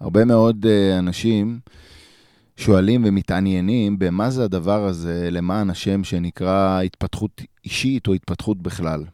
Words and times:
הרבה 0.00 0.24
מאוד 0.24 0.66
uh, 0.66 0.98
אנשים 0.98 1.58
שואלים 2.56 3.02
ומתעניינים 3.06 3.98
במה 3.98 4.30
זה 4.30 4.44
הדבר 4.44 4.84
הזה 4.84 5.28
למען 5.32 5.70
השם 5.70 6.04
שנקרא 6.04 6.82
התפתחות 6.82 7.42
אישית 7.64 8.06
או 8.06 8.12
התפתחות 8.12 8.62
בכלל. 8.62 9.04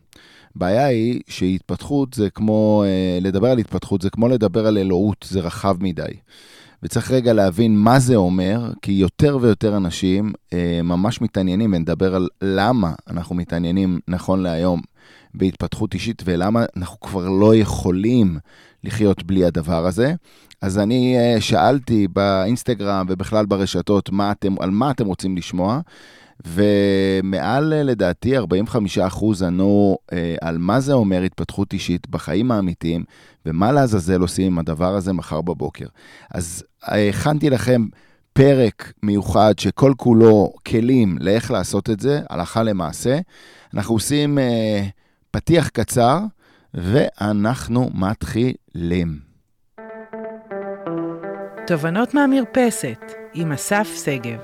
הבעיה 0.56 0.86
היא 0.86 1.20
שהתפתחות 1.28 2.14
זה 2.14 2.30
כמו, 2.30 2.84
uh, 2.84 3.24
לדבר 3.24 3.50
על 3.50 3.58
התפתחות 3.58 4.02
זה 4.02 4.10
כמו 4.10 4.28
לדבר 4.28 4.66
על 4.66 4.78
אלוהות, 4.78 5.26
זה 5.28 5.40
רחב 5.40 5.76
מדי. 5.80 6.12
וצריך 6.82 7.10
רגע 7.10 7.32
להבין 7.32 7.76
מה 7.76 7.98
זה 7.98 8.16
אומר, 8.16 8.72
כי 8.82 8.92
יותר 8.92 9.38
ויותר 9.40 9.76
אנשים 9.76 10.32
אה, 10.52 10.80
ממש 10.84 11.20
מתעניינים, 11.20 11.72
ונדבר 11.72 12.14
על 12.14 12.28
למה 12.42 12.92
אנחנו 13.10 13.34
מתעניינים 13.34 14.00
נכון 14.08 14.42
להיום 14.42 14.80
בהתפתחות 15.34 15.94
אישית, 15.94 16.22
ולמה 16.24 16.64
אנחנו 16.76 17.00
כבר 17.00 17.28
לא 17.28 17.54
יכולים 17.54 18.38
לחיות 18.84 19.22
בלי 19.22 19.44
הדבר 19.44 19.86
הזה. 19.86 20.14
אז 20.62 20.78
אני 20.78 21.18
אה, 21.18 21.40
שאלתי 21.40 22.08
באינסטגרם 22.08 23.06
ובכלל 23.08 23.46
ברשתות 23.46 24.10
מה 24.10 24.32
אתם, 24.32 24.54
על 24.60 24.70
מה 24.70 24.90
אתם 24.90 25.06
רוצים 25.06 25.36
לשמוע, 25.36 25.80
ומעל, 26.46 27.72
אה, 27.72 27.82
לדעתי, 27.82 28.38
45% 28.38 28.42
ענו 29.46 29.98
אה, 30.12 30.34
על 30.40 30.58
מה 30.58 30.80
זה 30.80 30.92
אומר 30.92 31.22
התפתחות 31.22 31.72
אישית 31.72 32.08
בחיים 32.08 32.50
האמיתיים, 32.50 33.04
ומה 33.46 33.72
לעזאזל 33.72 34.20
עושים 34.20 34.46
עם 34.46 34.58
הדבר 34.58 34.94
הזה 34.94 35.12
מחר 35.12 35.40
בבוקר. 35.40 35.86
אז 36.30 36.64
הכנתי 36.82 37.50
לכם 37.50 37.86
פרק 38.32 38.92
מיוחד 39.02 39.58
שכל 39.58 39.92
כולו 39.96 40.52
כלים 40.66 41.16
לאיך 41.20 41.50
לעשות 41.50 41.90
את 41.90 42.00
זה, 42.00 42.20
הלכה 42.30 42.62
למעשה. 42.62 43.18
אנחנו 43.74 43.94
עושים 43.94 44.38
פתיח 45.30 45.68
קצר, 45.68 46.20
ואנחנו 46.74 47.90
מתחילים. 47.94 49.31
תובנות 51.66 52.14
מהמרפסת 52.14 53.12
עם 53.34 53.52
אסף 53.52 53.88
שגב. 54.04 54.38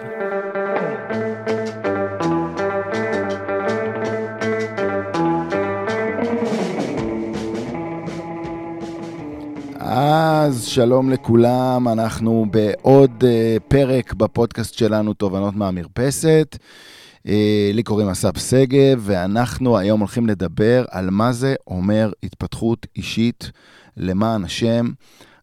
אז 9.80 10.64
שלום 10.64 11.10
לכולם, 11.10 11.88
אנחנו 11.88 12.47
בעוד 12.50 13.25
uh, 13.25 13.60
פרק 13.69 14.12
בפודקאסט 14.12 14.75
שלנו, 14.75 15.14
תובנות 15.14 15.55
מהמרפסת. 15.55 16.58
Uh, 17.27 17.30
לי 17.75 17.82
קוראים 17.82 18.08
אסף 18.08 18.38
שגב, 18.50 19.00
ואנחנו 19.00 19.78
היום 19.78 20.00
הולכים 20.00 20.27
לדבר 20.27 20.84
על 20.91 21.10
מה 21.10 21.32
זה 21.32 21.55
אומר 21.66 22.10
התפתחות 22.22 22.86
אישית 22.97 23.50
למען 23.97 24.44
השם. 24.44 24.86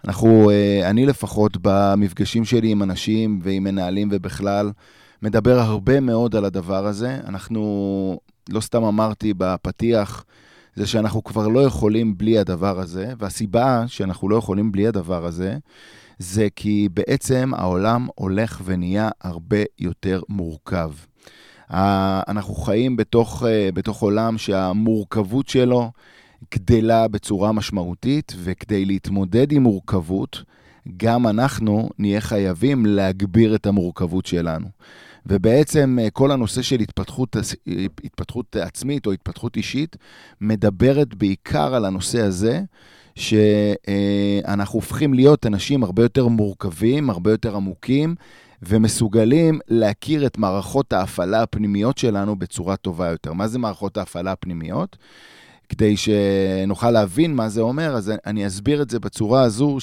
אנחנו, 0.08 0.52
uh, 0.52 0.86
אני 0.86 1.06
לפחות, 1.06 1.58
במפגשים 1.62 2.46
שלי 2.46 2.72
עם 2.72 2.84
אנשים 2.84 3.40
ועם 3.44 3.64
מנהלים 3.64 4.10
ובכלל, 4.12 4.72
מדבר 5.22 5.60
הרבה 5.60 6.00
מאוד 6.00 6.36
על 6.36 6.46
הדבר 6.46 6.86
הזה. 6.86 7.20
אנחנו, 7.28 8.20
לא 8.50 8.60
סתם 8.62 8.84
אמרתי 8.84 9.34
בפתיח, 9.38 10.26
זה 10.76 10.88
שאנחנו 10.88 11.24
כבר 11.24 11.48
לא 11.48 11.60
יכולים 11.60 12.18
בלי 12.18 12.40
הדבר 12.40 12.80
הזה, 12.80 13.14
והסיבה 13.18 13.84
שאנחנו 13.88 14.30
לא 14.30 14.36
יכולים 14.36 14.72
בלי 14.72 14.88
הדבר 14.88 15.26
הזה, 15.26 15.58
זה 16.20 16.48
כי 16.56 16.90
בעצם 16.94 17.52
העולם 17.56 18.08
הולך 18.16 18.62
ונהיה 18.66 19.10
הרבה 19.22 19.58
יותר 19.80 20.22
מורכב. 20.30 20.92
אנחנו 22.28 22.56
חיים 22.56 22.96
בתוך, 22.96 23.44
אה, 23.48 23.70
בתוך 23.74 24.02
עולם 24.02 24.38
שהמורכבות 24.38 25.48
שלו 25.48 25.92
גדלה 26.54 27.08
בצורה 27.08 27.52
משמעותית, 27.52 28.34
וכדי 28.44 28.86
להתמודד 28.86 29.52
עם 29.52 29.64
מורכבות, 29.64 30.44
גם 30.98 31.28
אנחנו 31.28 31.90
נהיה 32.00 32.22
חייבים 32.22 32.86
להגביר 32.86 33.56
את 33.56 33.66
המורכבות 33.66 34.26
שלנו. 34.26 34.68
ובעצם 35.26 35.98
אה, 36.02 36.10
כל 36.10 36.32
הנושא 36.32 36.62
של 36.62 36.80
התפתחות, 36.80 37.36
התפתחות 38.04 38.56
עצמית 38.56 39.06
או 39.06 39.12
התפתחות 39.12 39.58
אישית 39.58 39.98
מדברת 40.42 41.16
בעיקר 41.16 41.76
על 41.76 41.86
הנושא 41.86 42.22
הזה, 42.22 42.62
שאנחנו 43.16 44.76
הופכים 44.80 45.14
להיות 45.14 45.46
אנשים 45.46 45.84
הרבה 45.84 46.04
יותר 46.04 46.28
מורכבים, 46.28 47.10
הרבה 47.10 47.32
יותר 47.32 47.56
עמוקים, 47.56 48.16
ומסוגלים 48.62 49.60
להכיר 49.68 50.26
את 50.26 50.38
מערכות 50.38 50.94
ההפעלה 50.94 51.42
הפנימיות 51.42 51.98
שלנו 51.98 52.36
בצורה 52.36 52.76
טובה 52.76 53.08
יותר. 53.08 53.34
מה 53.34 53.48
זה 53.48 53.60
מערכות 53.60 53.98
ההפעלה 53.98 54.32
הפנימיות? 54.32 54.98
כדי 55.70 55.98
שנוכל 55.98 56.92
להבין 56.92 57.36
מה 57.36 57.50
זה 57.50 57.62
אומר, 57.62 57.96
אז 57.96 58.12
אני 58.26 58.48
אסביר 58.48 58.82
את 58.82 58.90
זה 58.90 59.00
בצורה 59.00 59.42
הזו, 59.42 59.78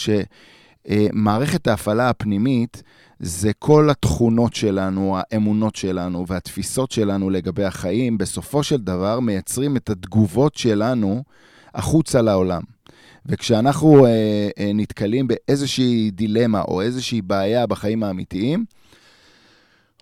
שמערכת 0.88 1.66
ההפעלה 1.66 2.10
הפנימית 2.10 2.82
זה 3.20 3.52
כל 3.58 3.90
התכונות 3.90 4.54
שלנו, 4.54 5.16
האמונות 5.18 5.76
שלנו 5.76 6.26
והתפיסות 6.26 6.90
שלנו 6.90 7.30
לגבי 7.30 7.64
החיים, 7.64 8.18
בסופו 8.18 8.62
של 8.62 8.76
דבר 8.76 9.20
מייצרים 9.20 9.76
את 9.76 9.90
התגובות 9.90 10.54
שלנו 10.54 11.22
החוצה 11.74 12.22
לעולם. 12.22 12.62
וכשאנחנו 13.26 14.06
אה, 14.06 14.10
אה, 14.58 14.70
נתקלים 14.74 15.26
באיזושהי 15.28 16.10
דילמה 16.10 16.62
או 16.62 16.82
איזושהי 16.82 17.22
בעיה 17.22 17.66
בחיים 17.66 18.02
האמיתיים, 18.02 18.64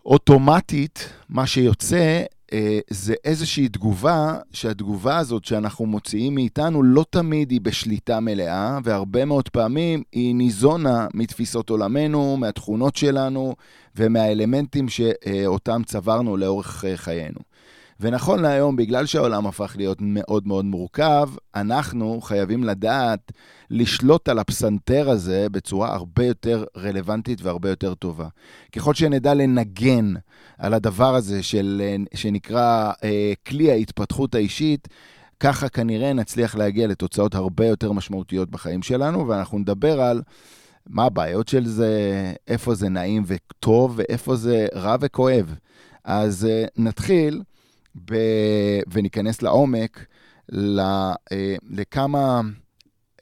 אוטומטית 0.07 1.09
מה 1.29 1.47
שיוצא 1.47 1.97
אה, 1.97 2.25
זה 2.91 3.15
איזושהי 3.25 3.69
תגובה, 3.69 4.39
שהתגובה 4.53 5.19
הזאת 5.19 5.45
שאנחנו 5.45 5.87
מוציאים 5.87 6.35
מאיתנו 6.35 6.83
לא 6.83 7.05
תמיד 7.11 7.51
היא 7.51 7.61
בשליטה 7.61 8.21
מלאה, 8.21 8.79
והרבה 8.85 9.25
מאוד 9.25 9.49
פעמים 9.49 10.03
היא 10.13 10.35
ניזונה 10.35 11.07
מתפיסות 11.15 11.71
עולמנו, 11.71 12.37
מהתכונות 12.37 12.97
שלנו 12.97 13.55
ומהאלמנטים 13.97 14.87
שאותם 14.89 15.83
צברנו 15.87 16.37
לאורך 16.37 16.85
אה, 16.85 16.97
חיינו. 16.97 17.41
ונכון 18.01 18.43
להיום, 18.43 18.77
בגלל 18.77 19.07
שהעולם 19.07 19.47
הפך 19.47 19.75
להיות 19.77 19.99
מאוד 20.01 20.47
מאוד 20.47 20.65
מורכב, 20.65 21.29
אנחנו 21.55 22.21
חייבים 22.21 22.65
לדעת 22.65 23.33
לשלוט 23.71 24.29
על 24.29 24.39
הפסנתר 24.39 25.11
הזה 25.11 25.47
בצורה 25.49 25.95
הרבה 25.95 26.25
יותר 26.25 26.65
רלוונטית 26.77 27.43
והרבה 27.43 27.71
יותר 27.71 27.95
טובה. 27.95 28.29
ככל 28.73 28.95
שנדע 28.95 29.35
לנגן 29.35 30.15
על 30.61 30.75
הדבר 30.75 31.15
הזה 31.15 31.43
של, 31.43 31.83
שנקרא 32.15 32.93
אה, 33.05 33.33
כלי 33.47 33.71
ההתפתחות 33.71 34.35
האישית, 34.35 34.89
ככה 35.41 35.69
כנראה 35.69 36.13
נצליח 36.13 36.55
להגיע 36.55 36.87
לתוצאות 36.87 37.35
הרבה 37.35 37.67
יותר 37.67 37.93
משמעותיות 37.93 38.51
בחיים 38.51 38.83
שלנו, 38.83 39.29
ואנחנו 39.29 39.59
נדבר 39.59 40.01
על 40.01 40.23
מה 40.87 41.05
הבעיות 41.05 41.49
של 41.49 41.67
זה, 41.67 41.93
איפה 42.49 42.75
זה 42.75 42.89
נעים 42.89 43.23
וטוב, 43.27 43.95
ואיפה 43.97 44.37
זה 44.37 44.67
רע 44.75 44.97
וכואב. 45.01 45.55
אז 46.05 46.45
אה, 46.51 46.65
נתחיל. 46.77 47.43
ב... 48.05 48.15
וניכנס 48.93 49.43
לעומק 49.43 50.07
ל... 50.49 50.81
אה, 50.81 51.57
לכמה 51.71 52.41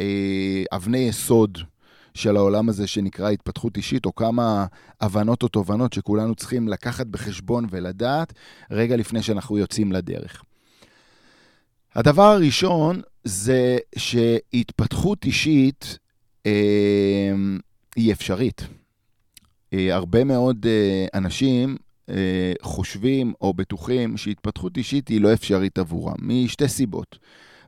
אה, 0.00 0.64
אבני 0.72 0.98
יסוד 0.98 1.58
של 2.18 2.36
העולם 2.36 2.68
הזה 2.68 2.86
שנקרא 2.86 3.30
התפתחות 3.30 3.76
אישית, 3.76 4.06
או 4.06 4.14
כמה 4.14 4.66
הבנות 5.00 5.42
או 5.42 5.48
תובנות 5.48 5.92
שכולנו 5.92 6.34
צריכים 6.34 6.68
לקחת 6.68 7.06
בחשבון 7.06 7.66
ולדעת 7.70 8.32
רגע 8.70 8.96
לפני 8.96 9.22
שאנחנו 9.22 9.58
יוצאים 9.58 9.92
לדרך. 9.92 10.42
הדבר 11.94 12.22
הראשון 12.22 13.00
זה 13.24 13.78
שהתפתחות 13.96 15.24
אישית 15.24 15.98
אה, 16.46 17.32
היא 17.96 18.12
אפשרית. 18.12 18.66
אה, 19.72 19.94
הרבה 19.94 20.24
מאוד 20.24 20.66
אה, 20.66 21.06
אנשים 21.14 21.76
אה, 22.10 22.52
חושבים 22.62 23.32
או 23.40 23.54
בטוחים 23.54 24.16
שהתפתחות 24.16 24.76
אישית 24.76 25.08
היא 25.08 25.20
לא 25.20 25.32
אפשרית 25.32 25.78
עבורם, 25.78 26.16
משתי 26.20 26.68
סיבות. 26.68 27.18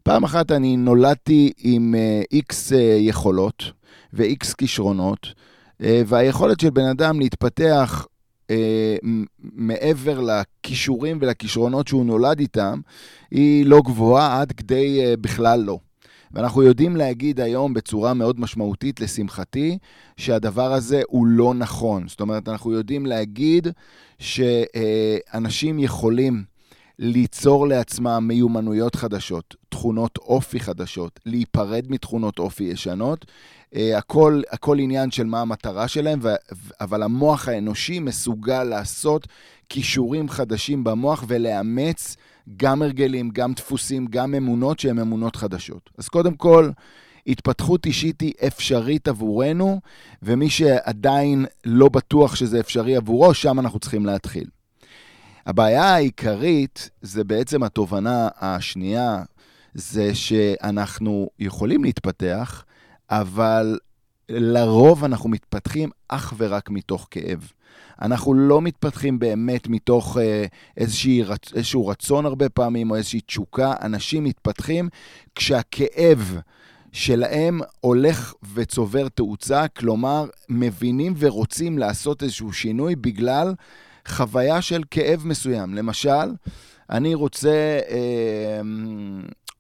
פעם 0.03 0.25
אחת 0.25 0.53
אני 0.53 0.77
נולדתי 0.77 1.53
עם 1.59 1.95
איקס 2.33 2.73
אה, 2.73 2.79
אה, 2.79 2.97
יכולות 3.01 3.65
ואיקס 4.13 4.55
כישרונות, 4.55 5.27
והיכולת 5.81 6.61
של 6.61 6.71
בן 6.71 6.87
אדם 6.87 7.21
להתפתח 7.21 8.07
מעבר 9.41 10.21
לכישורים 10.21 11.19
ולכישרונות 11.21 11.89
שהוא 11.89 12.05
נולד 12.05 12.41
איתם, 12.41 12.81
היא 13.31 13.67
לא 13.67 13.81
גבוהה 13.85 14.41
עד 14.41 14.53
כדי 14.53 15.01
בכלל 15.21 15.61
לא. 15.61 15.79
ואנחנו 16.33 16.63
יודעים 16.63 16.97
להגיד 16.97 17.41
היום 17.41 17.75
בצורה 17.75 18.15
מאוד 18.15 18.41
משמעותית, 18.41 19.01
לשמחתי, 19.01 19.79
שהדבר 20.17 20.73
הזה 20.73 21.03
הוא 21.09 21.27
לא 21.27 21.55
נכון. 21.55 22.09
זאת 22.09 22.21
אומרת, 22.21 22.49
אנחנו 22.49 22.73
יודעים 22.73 23.07
להגיד 23.07 23.69
שאנשים 24.19 25.79
יכולים 25.79 26.50
ליצור 27.03 27.69
לעצמם 27.69 28.25
מיומנויות 28.29 28.95
חדשות, 28.95 29.57
תכונות 29.69 30.19
אופי 30.19 30.61
חדשות, 30.61 31.21
להיפרד 31.27 31.85
מתכונות 31.89 32.39
אופי 32.39 32.65
ישנות. 32.65 33.27
אה, 33.75 33.99
הכל, 33.99 34.43
הכל 34.51 34.79
עניין 34.79 35.11
של 35.11 35.25
מה 35.25 35.41
המטרה 35.41 35.89
שלהם, 35.89 36.21
אבל 36.81 37.03
המוח 37.03 37.49
האנושי 37.49 37.99
מסוגל 37.99 38.65
לעשות 38.65 39.29
כישורים 39.69 40.29
חדשים 40.29 40.85
במוח 40.85 41.25
ולאמץ 41.29 42.17
גם 42.57 42.83
הרגלים, 42.83 43.31
גם 43.31 43.53
דפוסים, 43.53 44.07
גם 44.07 44.35
אמונות 44.35 44.81
שהן 44.81 44.99
אמונות 44.99 45.37
חדשות. 45.37 45.91
אז 45.99 46.09
קודם 46.09 46.35
כל, 46.35 46.71
התפתחות 47.27 47.87
אישית 47.87 48.21
היא 48.21 48.33
אפשרית 48.47 49.09
עבורנו, 49.09 49.81
ומי 50.23 50.51
שעדיין 50.51 51.47
לא 51.65 51.89
בטוח 51.89 52.35
שזה 52.35 52.61
אפשרי 52.61 52.97
עבורו, 52.97 53.35
שם 53.35 53.61
אנחנו 53.61 53.79
צריכים 53.79 54.07
להתחיל. 54.07 54.45
הבעיה 55.47 55.85
העיקרית 55.85 56.91
זה 57.03 57.25
בעצם 57.25 57.63
התובנה 57.63 58.29
השנייה, 58.41 59.23
זה 59.75 60.15
שאנחנו 60.15 61.31
יכולים 61.39 61.85
להתפתח, 61.85 62.65
אבל 63.11 63.79
לרוב 64.29 65.05
אנחנו 65.05 65.29
מתפתחים 65.29 65.91
אך 66.09 66.35
ורק 66.37 66.71
מתוך 66.71 67.09
כאב. 67.11 67.53
אנחנו 68.03 68.35
לא 68.35 68.63
מתפתחים 68.63 69.19
באמת 69.19 69.69
מתוך 69.69 70.19
אה, 70.21 70.45
איזושהי, 70.77 71.23
איזשהו 71.55 71.87
רצון 71.87 72.27
הרבה 72.27 72.49
פעמים 72.49 72.91
או 72.91 72.97
איזושהי 72.97 73.21
תשוקה, 73.21 73.75
אנשים 73.83 74.25
מתפתחים 74.25 74.89
כשהכאב 75.35 76.39
שלהם 76.93 77.61
הולך 77.81 78.35
וצובר 78.55 79.09
תאוצה, 79.09 79.69
כלומר, 79.69 80.27
מבינים 80.49 81.15
ורוצים 81.19 81.79
לעשות 81.79 82.23
איזשהו 82.23 82.53
שינוי 82.53 82.97
בגלל 82.97 83.55
חוויה 84.11 84.63
של 84.63 84.83
כאב 84.91 85.23
מסוים. 85.27 85.75
למשל, 85.75 86.35
אני 86.91 87.15
רוצה 87.15 87.81
אה, 87.91 88.61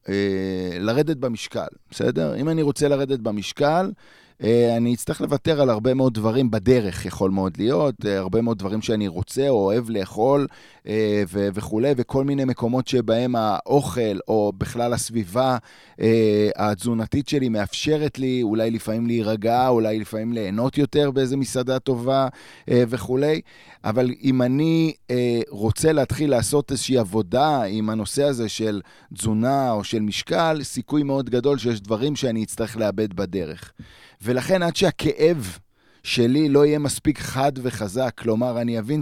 אה, 0.08 0.78
לרדת 0.78 1.16
במשקל, 1.16 1.66
בסדר? 1.90 2.36
אם 2.36 2.48
אני 2.48 2.62
רוצה 2.62 2.88
לרדת 2.88 3.20
במשקל, 3.20 3.90
אני 4.76 4.94
אצטרך 4.94 5.20
לוותר 5.20 5.60
על 5.60 5.70
הרבה 5.70 5.94
מאוד 5.94 6.14
דברים 6.14 6.50
בדרך, 6.50 7.06
יכול 7.06 7.30
מאוד 7.30 7.56
להיות, 7.58 8.06
אה, 8.06 8.18
הרבה 8.18 8.40
מאוד 8.40 8.58
דברים 8.58 8.82
שאני 8.82 9.08
רוצה 9.08 9.48
או 9.48 9.64
אוהב 9.64 9.90
לאכול 9.90 10.46
אה, 10.86 11.22
ו- 11.28 11.48
וכולי, 11.54 11.92
וכל 11.96 12.24
מיני 12.24 12.44
מקומות 12.44 12.88
שבהם 12.88 13.36
האוכל 13.36 14.18
או 14.28 14.52
בכלל 14.58 14.92
הסביבה 14.92 15.56
התזונתית 16.56 17.28
שלי 17.28 17.48
מאפשרת 17.48 18.18
לי 18.18 18.42
אולי 18.42 18.70
לפעמים 18.70 19.06
להירגע, 19.06 19.68
אולי 19.68 19.98
לפעמים 19.98 20.32
ליהנות 20.32 20.78
יותר 20.78 21.10
באיזה 21.10 21.36
מסעדה 21.36 21.78
טובה 21.78 22.28
וכולי. 22.70 23.40
אבל 23.84 24.10
אם 24.22 24.42
אני 24.42 24.92
רוצה 25.48 25.92
להתחיל 25.92 26.30
לעשות 26.30 26.70
איזושהי 26.70 26.98
עבודה 26.98 27.62
עם 27.62 27.90
הנושא 27.90 28.24
הזה 28.24 28.48
של 28.48 28.80
תזונה 29.14 29.72
או 29.72 29.84
של 29.84 30.00
משקל, 30.00 30.60
סיכוי 30.62 31.02
מאוד 31.02 31.30
גדול 31.30 31.58
שיש 31.58 31.80
דברים 31.80 32.16
שאני 32.16 32.42
אצטרך 32.44 32.76
לאבד 32.76 33.12
בדרך. 33.12 33.72
ולכן 34.22 34.62
עד 34.62 34.76
שהכאב 34.76 35.58
שלי 36.02 36.48
לא 36.48 36.66
יהיה 36.66 36.78
מספיק 36.78 37.18
חד 37.18 37.52
וחזק, 37.62 38.12
כלומר, 38.18 38.60
אני 38.60 38.78
אבין 38.78 39.00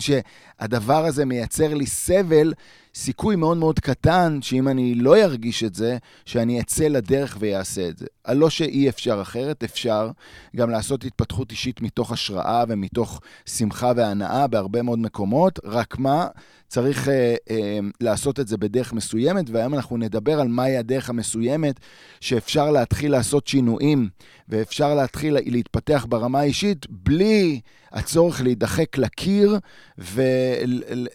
שהדבר 0.61 1.05
הזה 1.05 1.25
מייצר 1.25 1.75
לי 1.75 1.87
סבל, 1.87 2.53
סיכוי 2.95 3.37
מאוד 3.37 3.57
מאוד 3.57 3.81
קטן 3.81 4.39
שאם 4.43 4.69
אני 4.69 4.95
לא 4.95 5.17
ארגיש 5.17 5.65
את 5.65 5.75
זה, 5.75 5.99
שאני 6.25 6.61
אצא 6.61 6.89
לדרך 6.89 7.37
ויעשה 7.41 7.89
את 7.89 7.99
זה. 7.99 8.07
לא 8.29 8.51
שאי 8.51 8.89
אפשר 8.89 9.23
אחרת, 9.23 9.65
אפשר 9.65 10.11
גם 10.57 10.71
לעשות 10.71 11.05
התפתחות 11.05 11.51
אישית 11.51 11.83
מתוך 11.83 12.13
השראה 12.13 12.65
ומתוך 12.69 13.21
שמחה 13.47 13.93
והנאה 13.97 14.47
בהרבה 14.47 14.83
מאוד 14.83 14.99
מקומות, 14.99 15.59
רק 15.65 15.99
מה? 15.99 16.27
צריך 16.69 17.09
אה, 17.09 17.35
אה, 17.51 17.79
לעשות 18.01 18.41
את 18.41 18.49
זה 18.49 18.57
בדרך 18.57 18.93
מסוימת, 18.93 19.51
והיום 19.51 19.75
אנחנו 19.75 19.97
נדבר 19.97 20.41
על 20.41 20.49
מהי 20.49 20.77
הדרך 20.77 21.11
המסוימת 21.11 21.81
שאפשר 22.21 22.71
להתחיל 22.71 23.13
לעשות 23.13 23.47
שינויים 23.47 24.09
ואפשר 24.49 24.95
להתחיל 24.95 25.37
להתפתח 25.47 26.07
ברמה 26.09 26.41
האישית 26.41 26.87
בלי 26.91 27.61
הצורך 27.93 28.41
להידחק 28.41 28.99
לקיר 28.99 29.59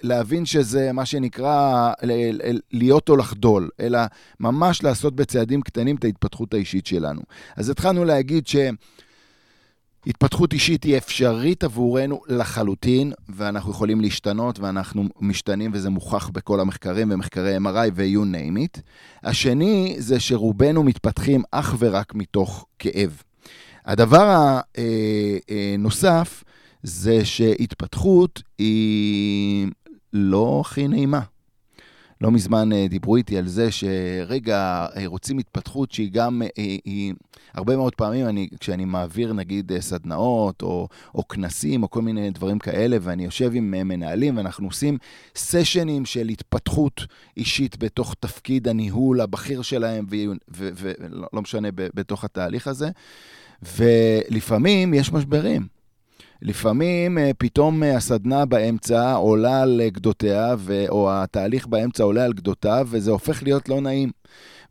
ולהבין 0.04 0.46
שזה 0.46 0.92
מה 0.92 1.06
שנקרא 1.06 1.92
להיות 2.72 3.10
או 3.10 3.18
לחדול, 3.18 3.70
אלא 3.80 4.00
ממש 4.40 4.84
לעשות 4.84 5.16
בצעדים 5.16 5.62
קטנים 5.62 5.96
את 5.96 6.04
ההתפתחות 6.04 6.54
האישית 6.54 6.86
שלנו. 6.86 7.22
אז 7.56 7.70
התחלנו 7.70 8.06
להגיד 8.06 8.48
ש... 8.48 8.56
התפתחות 10.08 10.54
אישית 10.54 10.84
היא 10.84 10.98
אפשרית 10.98 11.64
עבורנו 11.64 12.22
לחלוטין, 12.28 13.14
ואנחנו 13.30 13.72
יכולים 13.72 14.02
להשתנות, 14.02 14.60
ואנחנו 14.60 15.04
משתנים, 15.22 15.72
וזה 15.74 15.90
מוכח 15.90 16.30
בכל 16.30 16.60
המחקרים 16.60 17.12
ומחקרי 17.12 17.58
MRI 17.58 17.90
ו-you 17.94 18.36
name 18.36 18.58
it. 18.58 18.82
השני 19.24 19.96
זה 19.98 20.20
שרובנו 20.20 20.84
מתפתחים 20.84 21.44
אך 21.52 21.76
ורק 21.80 22.16
מתוך 22.16 22.66
כאב. 22.80 23.22
הדבר 23.86 24.60
הנוסף 25.76 26.44
זה 26.84 27.26
שהתפתחות 27.26 28.42
היא 28.58 29.68
לא 30.14 30.62
הכי 30.66 30.88
נעימה. 30.88 31.22
לא 32.22 32.32
מזמן 32.32 32.74
אה, 32.74 32.88
דיברו 32.90 33.16
איתי 33.16 33.38
על 33.38 33.48
זה 33.48 33.72
שרגע, 33.72 34.86
אה, 34.96 35.04
רוצים 35.06 35.38
התפתחות 35.38 35.92
שהיא 35.92 36.12
גם, 36.12 36.42
היא, 36.42 36.50
אה, 36.58 36.78
היא 36.86 37.14
הרבה 37.54 37.76
מאוד 37.76 37.96
פעמים, 37.96 38.28
אני, 38.28 38.48
כשאני 38.60 38.86
מעביר 38.86 39.34
נגיד 39.34 39.72
סדנאות 39.80 40.62
או, 40.62 40.88
או 41.16 41.28
כנסים 41.28 41.84
או 41.84 41.90
כל 41.90 42.02
מיני 42.02 42.32
דברים 42.32 42.60
כאלה, 42.60 42.98
ואני 43.02 43.26
יושב 43.26 43.52
עם 43.54 43.72
מנהלים 43.72 44.38
ואנחנו 44.38 44.68
עושים 44.68 44.98
סשנים 45.36 46.06
של 46.06 46.30
התפתחות 46.30 47.06
אישית 47.38 47.78
בתוך 47.78 48.16
תפקיד 48.20 48.68
הניהול 48.68 49.22
הבכיר 49.22 49.62
שלהם, 49.62 50.06
ולא 50.50 51.42
משנה, 51.42 51.68
בתוך 51.72 52.24
התהליך 52.24 52.68
הזה, 52.68 52.90
ולפעמים 53.62 54.94
יש 54.94 55.14
משברים. 55.14 55.73
לפעמים 56.44 57.18
אה, 57.18 57.32
פתאום 57.38 57.84
אה, 57.84 57.96
הסדנה 57.96 58.46
באמצע 58.46 59.14
עולה 59.14 59.62
על 59.62 59.82
גדותיה, 59.88 60.56
ו... 60.58 60.86
או 60.90 61.10
התהליך 61.12 61.68
באמצע 61.68 62.04
עולה 62.04 62.26
על 62.26 62.34
גדותיו, 62.34 62.88
וזה 62.90 63.12
הופך 63.12 63.44
להיות 63.44 63.70
לא 63.70 63.82
נעים. 63.82 64.12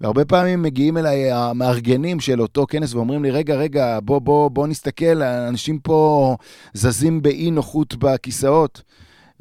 והרבה 0.00 0.24
פעמים 0.24 0.62
מגיעים 0.62 0.98
אליי 0.98 1.32
המארגנים 1.32 2.20
של 2.20 2.40
אותו 2.40 2.66
כנס 2.68 2.94
ואומרים 2.94 3.22
לי, 3.22 3.30
רגע, 3.30 3.54
רגע, 3.54 3.98
בוא, 4.02 4.18
בוא, 4.18 4.48
בוא 4.48 4.66
נסתכל, 4.66 5.22
אנשים 5.22 5.78
פה 5.78 6.36
זזים 6.74 7.22
באי 7.22 7.50
נוחות 7.50 7.94
בכיסאות. 7.94 8.82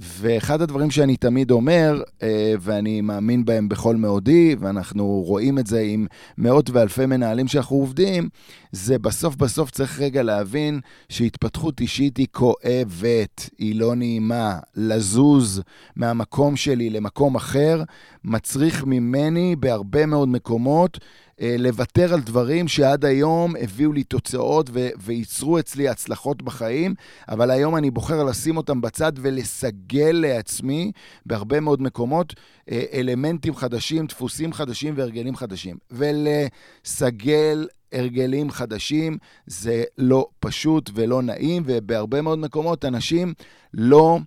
ואחד 0.02 0.62
הדברים 0.62 0.92
שאני 0.92 1.18
תמיד 1.18 1.52
אומר, 1.52 2.04
אה, 2.24 2.54
ואני 2.60 3.02
מאמין 3.02 3.46
בהם 3.46 3.70
בכל 3.70 3.96
מאודי, 3.96 4.56
ואנחנו 4.60 5.24
רואים 5.26 5.60
את 5.60 5.68
זה 5.68 5.80
עם 5.80 6.08
מאות 6.38 6.70
ואלפי 6.70 7.06
מנהלים 7.06 7.48
שאנחנו 7.48 7.76
עובדים, 7.76 8.30
זה 8.72 9.00
בסוף 9.00 9.36
בסוף 9.36 9.72
צריך 9.72 10.00
רגע 10.00 10.24
להבין 10.24 10.80
שהתפתחות 11.10 11.82
אישית 11.82 12.18
היא 12.18 12.28
כואבת, 12.32 13.50
היא 13.58 13.80
לא 13.80 13.96
נעימה. 13.96 14.60
לזוז 14.76 15.62
מהמקום 15.96 16.56
שלי 16.56 16.90
למקום 16.90 17.36
אחר 17.36 17.84
מצריך 18.24 18.84
ממני 18.86 19.56
בהרבה 19.56 20.06
מאוד 20.06 20.28
מקומות 20.28 21.00
אה, 21.42 21.56
לוותר 21.60 22.14
על 22.14 22.20
דברים 22.22 22.68
שעד 22.68 23.06
היום 23.06 23.56
הביאו 23.62 23.94
לי 23.94 24.04
תוצאות 24.04 24.70
ו- 24.74 24.90
וייצרו 24.98 25.60
אצלי 25.60 25.90
הצלחות 25.90 26.42
בחיים, 26.42 26.94
אבל 27.30 27.52
היום 27.52 27.76
אני 27.78 27.92
בוחר 27.92 28.24
לשים 28.24 28.58
אותם 28.58 28.82
בצד 28.82 29.12
ולסגל 29.16 30.12
לעצמי 30.12 30.92
בהרבה 31.26 31.60
מאוד 31.60 31.82
מקומות 31.82 32.34
אה, 32.72 32.84
אלמנטים 32.94 33.56
חדשים, 33.56 34.06
דפוסים 34.06 34.54
חדשים 34.54 34.94
והרגלים 34.98 35.36
חדשים. 35.36 35.78
ולסגל 35.92 37.68
הרגלים 37.92 38.52
חדשים 38.52 39.18
זה 39.46 39.84
לא 39.98 40.28
פשוט 40.40 40.90
ולא 40.94 41.22
נעים, 41.22 41.64
ובהרבה 41.66 42.22
מאוד 42.22 42.40
מקומות 42.40 42.86
אנשים 42.86 43.34
לא 43.74 44.20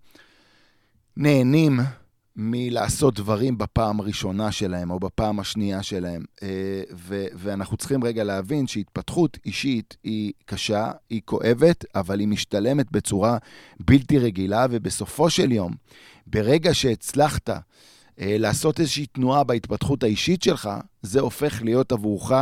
נהנים 1.16 1.80
מלעשות 2.36 3.14
דברים 3.14 3.58
בפעם 3.58 4.00
הראשונה 4.00 4.52
שלהם 4.52 4.90
או 4.90 5.00
בפעם 5.00 5.40
השנייה 5.40 5.82
שלהם. 5.82 6.24
אה, 6.42 6.82
ו- 6.96 7.26
ואנחנו 7.34 7.76
צריכים 7.76 8.04
רגע 8.04 8.24
להבין 8.24 8.66
שהתפתחות 8.66 9.38
אישית 9.46 9.96
היא 10.04 10.32
קשה, 10.44 10.90
היא 11.10 11.20
כואבת, 11.24 11.84
אבל 11.94 12.20
היא 12.20 12.28
משתלמת 12.28 12.92
בצורה 12.92 13.38
בלתי 13.80 14.18
רגילה, 14.18 14.66
ובסופו 14.70 15.30
של 15.30 15.52
יום, 15.52 15.72
ברגע 16.26 16.74
שהצלחת 16.74 17.50
אה, 17.50 17.56
לעשות 18.38 18.80
איזושהי 18.80 19.06
תנועה 19.06 19.44
בהתפתחות 19.44 20.02
האישית 20.02 20.42
שלך, 20.42 20.70
זה 21.02 21.20
הופך 21.20 21.62
להיות 21.62 21.92
עבורך 21.92 22.32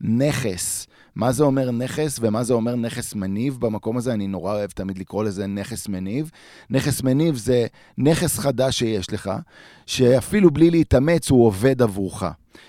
נכס. 0.00 0.86
מה 1.14 1.32
זה 1.32 1.44
אומר 1.44 1.70
נכס 1.70 2.18
ומה 2.20 2.44
זה 2.44 2.54
אומר 2.54 2.76
נכס 2.76 3.14
מניב? 3.14 3.56
במקום 3.60 3.96
הזה 3.96 4.12
אני 4.12 4.26
נורא 4.26 4.54
אוהב 4.54 4.70
תמיד 4.70 4.98
לקרוא 4.98 5.24
לזה 5.24 5.46
נכס 5.46 5.88
מניב. 5.88 6.30
נכס 6.70 7.02
מניב 7.02 7.36
זה 7.36 7.66
נכס 7.98 8.38
חדש 8.38 8.78
שיש 8.78 9.12
לך, 9.12 9.30
שאפילו 9.86 10.50
בלי 10.50 10.70
להתאמץ 10.70 11.30
הוא 11.30 11.46
עובד 11.46 11.82
עבורך. 11.82 12.24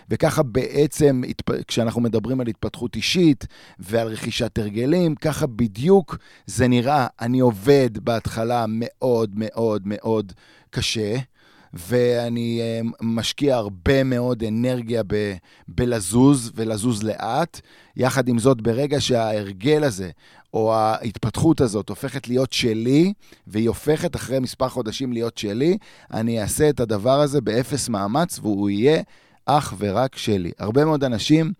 וככה 0.10 0.43
בעצם, 0.43 1.22
כשאנחנו 1.67 2.01
מדברים 2.01 2.41
על 2.41 2.48
התפתחות 2.48 2.96
אישית 2.96 3.48
ועל 3.79 4.07
רכישת 4.07 4.57
הרגלים, 4.57 5.15
ככה 5.15 5.48
בדיוק 5.48 6.17
זה 6.46 6.67
נראה. 6.67 7.07
אני 7.22 7.39
עובד 7.39 7.89
בהתחלה 7.98 8.65
מאוד 8.67 9.31
מאוד 9.36 9.81
מאוד 9.86 10.34
קשה. 10.69 11.17
ואני 11.77 12.62
אה, 12.62 12.81
משקיע 13.01 13.55
הרבה 13.55 14.03
מאוד 14.03 14.43
אנרגיה 14.43 15.03
ב, 15.07 15.34
בלזוז 15.67 16.51
ולזוז 16.55 17.03
לאט. 17.03 17.62
יחד 17.96 18.27
עם 18.27 18.39
זאת, 18.39 18.62
ברגע 18.62 19.01
שההרגל 19.01 19.84
הזה, 19.84 20.10
או 20.53 20.74
ההתפתחות 20.75 21.62
הזאת 21.62 21.89
הופכת 21.89 22.27
להיות 22.27 22.53
שלי, 22.53 23.13
והיא 23.48 23.67
הופכת 23.67 24.15
אחרי 24.15 24.39
מספר 24.39 24.69
חודשים 24.69 25.13
להיות 25.13 25.38
שלי, 25.38 25.77
אני 26.13 26.41
אעשה 26.41 26.69
את 26.69 26.79
הדבר 26.79 27.22
הזה 27.22 27.41
באפס 27.41 27.89
מאמץ, 27.89 28.39
והוא 28.39 28.69
יהיה 28.69 29.01
אך 29.46 29.74
ורק 29.77 30.17
שלי. 30.17 30.51
הרבה 30.60 30.86
מאוד 30.86 31.03
אנשים 31.03 31.53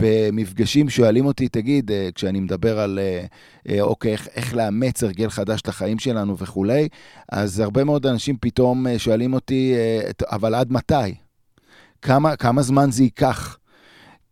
במפגשים 0.00 0.88
שואלים 0.88 1.26
אותי, 1.26 1.48
תגיד, 1.48 1.90
אה, 1.90 2.08
כשאני 2.14 2.40
מדבר 2.40 2.80
על, 2.80 2.98
אה, 2.98 3.24
אה, 3.68 3.80
אוקיי, 3.80 4.12
איך, 4.12 4.28
איך 4.34 4.54
לאמץ 4.54 5.02
הרגל 5.02 5.28
חדש 5.28 5.60
לחיים 5.66 5.98
שלנו 5.98 6.38
וכולי, 6.38 6.88
אז 7.32 7.60
הרבה 7.60 7.84
מאוד 7.84 8.06
אנשים 8.06 8.36
פתאום 8.40 8.86
שואלים 8.98 9.34
אותי, 9.34 9.74
אבל 10.22 10.54
עד 10.54 10.72
מתי? 10.72 11.14
כמה, 12.02 12.36
כמה 12.36 12.62
זמן 12.62 12.90
זה 12.90 13.02
ייקח? 13.02 13.58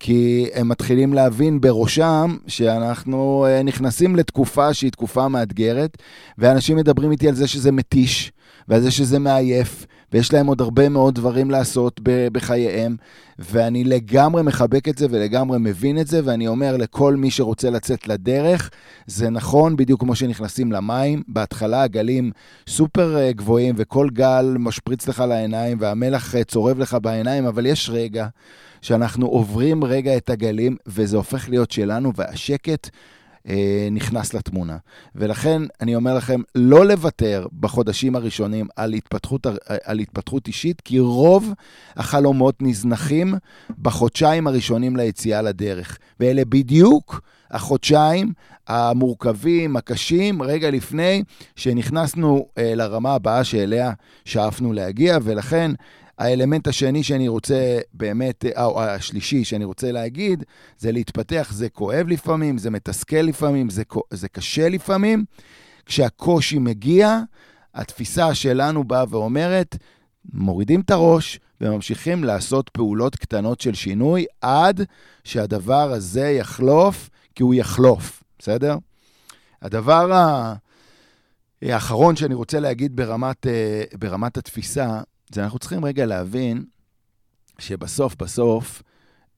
כי 0.01 0.47
הם 0.55 0.69
מתחילים 0.69 1.15
להבין 1.15 1.61
בראשם 1.61 2.37
שאנחנו 2.47 3.47
נכנסים 3.65 4.17
לתקופה 4.17 4.75
שהיא 4.75 4.91
תקופה 4.91 5.29
מאתגרת, 5.29 5.97
ואנשים 6.39 6.77
מדברים 6.77 7.11
איתי 7.13 7.29
על 7.29 7.35
זה 7.35 7.47
שזה 7.47 7.73
מתיש, 7.73 8.33
ועל 8.69 8.81
זה 8.81 8.91
שזה 8.91 9.19
מעייף, 9.19 9.87
ויש 10.13 10.33
להם 10.33 10.47
עוד 10.47 10.61
הרבה 10.61 10.89
מאוד 10.89 11.15
דברים 11.15 11.51
לעשות 11.51 12.01
בחייהם, 12.33 12.97
ואני 13.39 13.85
לגמרי 13.85 14.43
מחבק 14.43 14.89
את 14.89 14.99
זה 14.99 15.07
ולגמרי 15.11 15.59
מבין 15.61 15.99
את 15.99 16.07
זה, 16.07 16.21
ואני 16.25 16.49
אומר 16.49 16.77
לכל 16.77 17.17
מי 17.17 17.31
שרוצה 17.31 17.71
לצאת 17.71 18.09
לדרך, 18.09 18.71
זה 19.07 19.31
נכון 19.31 19.77
בדיוק 19.77 20.01
כמו 20.01 20.15
שנכנסים 20.15 20.73
למים, 20.73 21.23
בהתחלה 21.29 21.83
הגלים 21.83 22.31
סופר 22.69 23.17
אה, 23.17 23.33
גבוהים, 23.33 23.75
וכל 23.79 24.09
גל 24.13 24.57
משפריץ 24.59 25.09
לך 25.09 25.25
לעיניים, 25.29 25.79
והמלח 25.81 26.35
אה, 26.35 26.45
צורב 26.45 26.79
לך 26.79 26.97
בעיניים, 27.03 27.47
אבל 27.47 27.67
יש 27.67 27.91
רגע 27.93 28.27
שאנחנו 28.83 29.27
עוברים 29.27 29.85
רגע 29.85 30.17
את 30.17 30.31
הגלים, 30.31 30.77
וזה 30.87 31.17
הופך 31.17 31.49
להיות 31.49 31.71
שלנו, 31.71 32.13
והשקט 32.17 32.89
נכנס 33.91 34.35
לתמונה. 34.35 34.77
ולכן 35.15 35.63
אני 35.81 35.97
אומר 35.97 36.15
לכם, 36.17 36.41
לא 36.55 36.87
לוותר 36.87 37.47
בחודשים 37.61 38.17
הראשונים 38.17 38.67
על 38.77 38.93
התפתחות, 38.93 39.47
על 39.85 39.99
התפתחות 39.99 40.47
אישית, 40.47 40.81
כי 40.81 40.99
רוב 40.99 41.53
החלומות 41.97 42.55
נזנחים 42.61 43.35
בחודשיים 43.83 44.47
הראשונים 44.47 44.97
ליציאה 44.97 45.43
לדרך. 45.43 45.99
ואלה 46.21 46.45
בדיוק 46.45 47.21
החודשיים 47.51 48.33
המורכבים, 48.67 49.77
הקשים, 49.77 50.43
רגע 50.43 50.71
לפני 50.71 51.23
שנכנסנו 51.57 52.49
אה, 52.59 52.75
לרמה 52.75 53.15
הבאה 53.15 53.45
שאליה 53.45 53.93
שאפנו 54.25 54.73
להגיע, 54.73 55.19
ולכן 55.23 55.71
האלמנט 56.19 56.69
השני 56.69 57.03
שאני 57.03 57.29
רוצה 57.29 57.79
באמת, 57.95 58.45
או 58.57 58.83
השלישי 58.83 59.45
שאני 59.45 59.65
רוצה 59.65 59.93
להגיד, 59.93 60.45
זה 60.79 60.93
להתפתח. 60.93 61.49
זה 61.53 61.69
כואב 61.69 62.07
לפעמים, 62.09 62.59
זה 62.59 62.71
מתסכל 62.71 63.17
לפעמים, 63.17 63.71
זה, 63.71 63.83
זה 64.11 64.29
קשה 64.29 64.69
לפעמים. 64.69 65.25
כשהקושי 65.87 66.59
מגיע, 66.59 67.21
התפיסה 67.75 68.35
שלנו 68.35 68.85
באה 68.85 69.05
ואומרת, 69.09 69.77
מורידים 70.33 70.81
את 70.81 70.91
הראש 70.91 71.41
וממשיכים 71.61 72.25
לעשות 72.25 72.69
פעולות 72.69 73.17
קטנות 73.17 73.61
של 73.61 73.75
שינוי 73.75 74.25
עד 74.41 74.83
שהדבר 75.25 75.93
הזה 75.93 76.29
יחלוף, 76.29 77.11
כי 77.35 77.43
הוא 77.43 77.55
יחלוף, 77.55 78.23
בסדר? 78.39 78.77
הדבר 79.63 80.13
האחרון 81.63 82.17
שאני 82.17 82.35
רוצה 82.35 82.61
להגיד 82.61 82.97
ברמת, 82.97 83.47
אה, 83.47 83.83
ברמת 83.99 84.37
התפיסה, 84.37 85.01
זה 85.33 85.45
אנחנו 85.45 85.59
צריכים 85.59 85.85
רגע 85.85 86.07
להבין 86.07 86.65
שבסוף, 87.59 88.15
בסוף, 88.17 88.83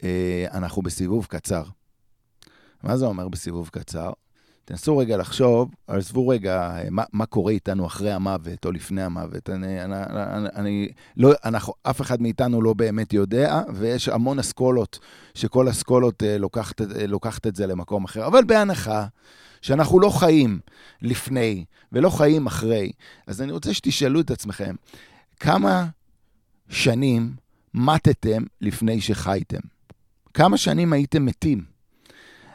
אה, 0.03 0.47
אנחנו 0.53 0.83
בסיבוב 0.83 1.27
קצר. 1.27 1.63
מה 2.83 2.97
זה 2.97 3.07
אומר 3.07 3.29
בסיבוב 3.29 3.69
קצר? 3.69 4.13
תנסו 4.69 4.99
רגע 4.99 5.17
לחשוב, 5.17 5.71
עזבו 5.87 6.29
רגע 6.29 6.73
מה, 6.91 7.05
מה 7.13 7.27
קורה 7.27 7.53
איתנו 7.53 7.87
אחרי 7.87 8.13
המוות 8.13 8.67
או 8.67 8.73
לפני 8.73 9.03
המוות. 9.03 9.51
אני, 9.51 9.85
אני, 9.85 9.95
אני, 10.11 10.49
אני, 10.57 10.89
לא, 11.17 11.33
אנחנו, 11.45 11.73
אף 11.83 12.01
אחד 12.01 12.23
מאיתנו 12.23 12.63
לא 12.63 12.75
באמת 12.75 13.13
יודע, 13.13 13.63
ויש 13.75 14.09
המון 14.09 14.39
אסכולות, 14.39 14.99
שכל 15.35 15.71
אסכולות 15.71 16.23
אה, 16.23 16.39
לוקחת, 16.39 16.81
אה, 16.81 17.07
לוקחת 17.07 17.47
את 17.47 17.57
זה 17.57 17.67
למקום 17.67 18.05
אחר. 18.05 18.27
אבל 18.27 18.45
בהנחה 18.45 19.07
שאנחנו 19.63 20.01
לא 20.01 20.11
חיים 20.11 20.59
לפני 21.03 21.65
ולא 21.93 22.11
חיים 22.11 22.47
אחרי, 22.47 22.93
אז 23.27 23.43
אני 23.43 23.53
רוצה 23.53 23.75
שתשאלו 23.75 24.21
את 24.21 24.31
עצמכם, 24.31 24.75
כמה 25.41 25.87
שנים 26.69 27.33
מתתם 27.75 28.43
לפני 28.61 29.01
שחייתם? 29.01 29.61
כמה 30.35 30.57
שנים 30.57 30.93
הייתם 30.93 31.25
מתים? 31.27 31.65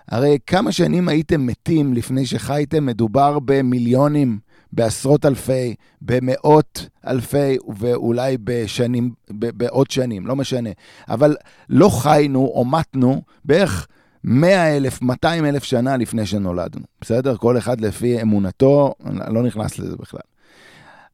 הרי 0.07 0.37
כמה 0.47 0.71
שנים 0.71 1.07
הייתם 1.07 1.45
מתים 1.45 1.93
לפני 1.93 2.25
שחייתם, 2.25 2.85
מדובר 2.85 3.39
במיליונים, 3.39 4.39
בעשרות 4.71 5.25
אלפי, 5.25 5.75
במאות 6.01 6.87
אלפי, 7.07 7.57
ואולי 7.77 8.37
בשנים, 8.43 9.13
בעוד 9.29 9.91
שנים, 9.91 10.27
לא 10.27 10.35
משנה. 10.35 10.69
אבל 11.09 11.35
לא 11.69 11.89
חיינו 11.89 12.39
או 12.39 12.65
מתנו 12.65 13.21
בערך 13.45 13.87
100 14.23 14.77
אלף, 14.77 15.01
200 15.01 15.45
אלף 15.45 15.63
שנה 15.63 15.97
לפני 15.97 16.25
שנולדנו, 16.25 16.85
בסדר? 17.01 17.37
כל 17.37 17.57
אחד 17.57 17.81
לפי 17.81 18.21
אמונתו, 18.21 18.93
לא 19.27 19.43
נכנס 19.43 19.79
לזה 19.79 19.95
בכלל. 19.95 20.32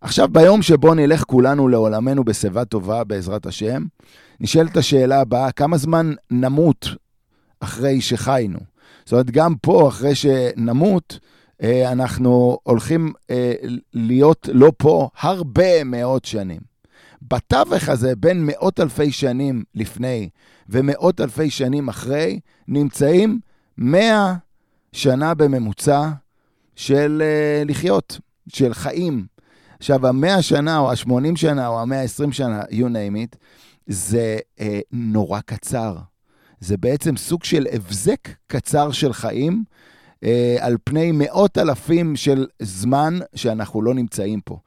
עכשיו, 0.01 0.27
ביום 0.31 0.61
שבו 0.61 0.93
נלך 0.93 1.23
כולנו 1.23 1.67
לעולמנו 1.67 2.23
בשיבה 2.23 2.65
טובה, 2.65 3.03
בעזרת 3.03 3.45
השם, 3.45 3.83
נשאלת 4.39 4.77
השאלה 4.77 5.21
הבאה, 5.21 5.51
כמה 5.51 5.77
זמן 5.77 6.13
נמות 6.31 6.87
אחרי 7.59 8.01
שחיינו? 8.01 8.59
זאת 9.05 9.11
אומרת, 9.11 9.31
גם 9.31 9.55
פה, 9.55 9.87
אחרי 9.87 10.15
שנמות, 10.15 11.19
אה, 11.63 11.91
אנחנו 11.91 12.57
הולכים 12.63 13.13
אה, 13.29 13.53
להיות 13.93 14.49
לא 14.53 14.71
פה 14.77 15.09
הרבה 15.19 15.83
מאות 15.83 16.25
שנים. 16.25 16.59
בתווך 17.21 17.89
הזה, 17.89 18.15
בין 18.15 18.45
מאות 18.45 18.79
אלפי 18.79 19.11
שנים 19.11 19.63
לפני 19.75 20.29
ומאות 20.69 21.21
אלפי 21.21 21.49
שנים 21.49 21.87
אחרי, 21.87 22.39
נמצאים 22.67 23.39
מאה 23.77 24.33
שנה 24.91 25.33
בממוצע 25.33 26.09
של 26.75 27.21
אה, 27.25 27.63
לחיות, 27.65 28.19
של 28.47 28.73
חיים. 28.73 29.38
עכשיו, 29.79 30.07
המאה 30.07 30.41
שנה, 30.41 30.79
או 30.79 30.91
השמונים 30.91 31.35
שנה, 31.35 31.67
או 31.67 31.81
המאה 31.81 31.99
העשרים 31.99 32.31
שנה, 32.31 32.61
you 32.61 32.83
name 32.83 33.15
it, 33.15 33.37
זה 33.87 34.37
אה, 34.59 34.79
נורא 34.91 35.39
קצר. 35.39 35.95
זה 36.59 36.77
בעצם 36.77 37.17
סוג 37.17 37.43
של 37.43 37.67
הבזק 37.71 38.29
קצר 38.47 38.91
של 38.91 39.13
חיים 39.13 39.63
אה, 40.23 40.57
על 40.59 40.77
פני 40.83 41.11
מאות 41.13 41.57
אלפים 41.57 42.15
של 42.15 42.47
זמן 42.61 43.19
שאנחנו 43.35 43.81
לא 43.81 43.93
נמצאים 43.93 44.41
פה. 44.41 44.57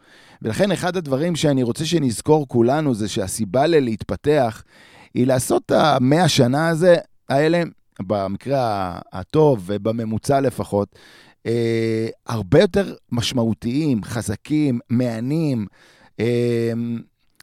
ולכן 0.42 0.72
אחד 0.72 0.96
הדברים 0.96 1.36
שאני 1.36 1.62
רוצה 1.62 1.84
שנזכור 1.86 2.48
כולנו 2.48 2.94
זה 2.94 3.08
שהסיבה 3.08 3.66
ללהתפתח 3.66 4.62
היא 5.14 5.26
לעשות 5.26 5.62
את 5.66 5.70
המאה 5.70 6.28
שנה 6.28 6.68
הזה, 6.68 6.96
האלה, 7.28 7.62
במקרה 8.02 8.98
הטוב 9.12 9.62
ובממוצע 9.66 10.40
לפחות, 10.40 10.96
אה, 11.46 12.08
הרבה 12.26 12.60
יותר 12.60 12.94
משמעותיים, 13.12 14.04
חזקים, 14.04 14.80
מהנים, 14.90 15.66
אה, 16.20 16.72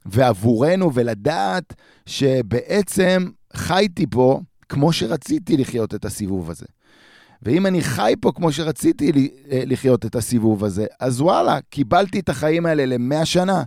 ועבורנו, 0.06 0.94
ולדעת 0.94 1.74
שבעצם 2.06 3.26
חייתי 3.54 4.06
פה 4.12 4.40
כמו 4.70 4.94
שרציתי 4.94 5.58
לחיות 5.58 5.96
את 5.96 6.06
הסיבוב 6.06 6.50
הזה. 6.50 6.66
ואם 7.42 7.66
אני 7.66 7.82
חי 7.82 8.14
פה 8.22 8.32
כמו 8.36 8.52
שרציתי 8.52 9.32
אה, 9.52 9.62
לחיות 9.66 10.06
את 10.06 10.16
הסיבוב 10.16 10.66
הזה, 10.66 10.86
אז 11.00 11.22
וואלה, 11.22 11.60
קיבלתי 11.70 12.20
את 12.20 12.30
החיים 12.30 12.66
האלה 12.66 12.86
למאה 12.86 13.26
שנה. 13.26 13.64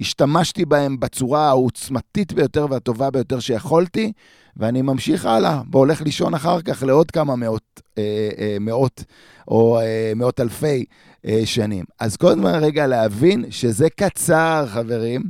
השתמשתי 0.00 0.64
בהם 0.64 1.00
בצורה 1.00 1.48
העוצמתית 1.48 2.32
ביותר 2.32 2.66
והטובה 2.70 3.10
ביותר 3.10 3.40
שיכולתי, 3.40 4.12
ואני 4.56 4.82
ממשיך 4.82 5.26
הלאה, 5.26 5.62
והולך 5.72 6.02
לישון 6.02 6.34
אחר 6.34 6.62
כך 6.62 6.82
לעוד 6.82 7.10
כמה 7.10 7.36
מאות, 7.36 7.80
אה, 7.98 8.30
אה, 8.38 8.56
מאות 8.60 9.04
או 9.48 9.80
אה, 9.80 10.12
מאות 10.16 10.40
אלפי 10.40 10.84
אה, 11.26 11.40
שנים. 11.44 11.84
אז 12.00 12.16
קודם 12.16 12.46
רגע 12.46 12.86
להבין 12.86 13.44
שזה 13.50 13.90
קצר, 13.90 14.64
חברים. 14.68 15.22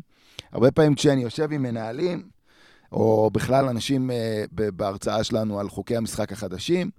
הרבה 0.53 0.71
פעמים 0.71 0.95
כשאני 0.95 1.23
יושב 1.23 1.53
עם 1.53 1.63
מנהלים, 1.63 2.23
או 2.93 3.31
בכלל 3.33 3.65
אנשים 3.65 4.11
אה, 4.11 4.45
בהרצאה 4.53 5.25
שלנו 5.25 5.61
על 5.61 5.69
חוקי 5.69 5.97
המשחק 5.97 6.33
החדשים, 6.33 6.91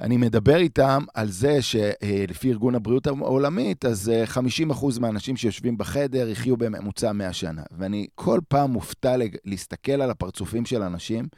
אני 0.00 0.16
מדבר 0.16 0.56
איתם 0.56 1.04
על 1.14 1.30
זה 1.30 1.62
שלפי 1.62 2.50
ארגון 2.50 2.74
הבריאות 2.74 3.06
העולמית, 3.06 3.84
אז 3.84 4.12
50% 4.34 4.38
אה, 4.38 5.00
מהאנשים 5.00 5.36
שיושבים 5.36 5.78
בחדר 5.78 6.28
יחיו 6.28 6.56
בממוצע 6.56 7.12
100 7.12 7.32
שנה. 7.32 7.62
ואני 7.78 8.06
כל 8.14 8.40
פעם 8.48 8.70
מופתע 8.70 9.16
להסתכל 9.44 9.92
על 10.02 10.10
הפרצופים 10.10 10.66
של 10.66 10.82
אנשים 10.82 11.28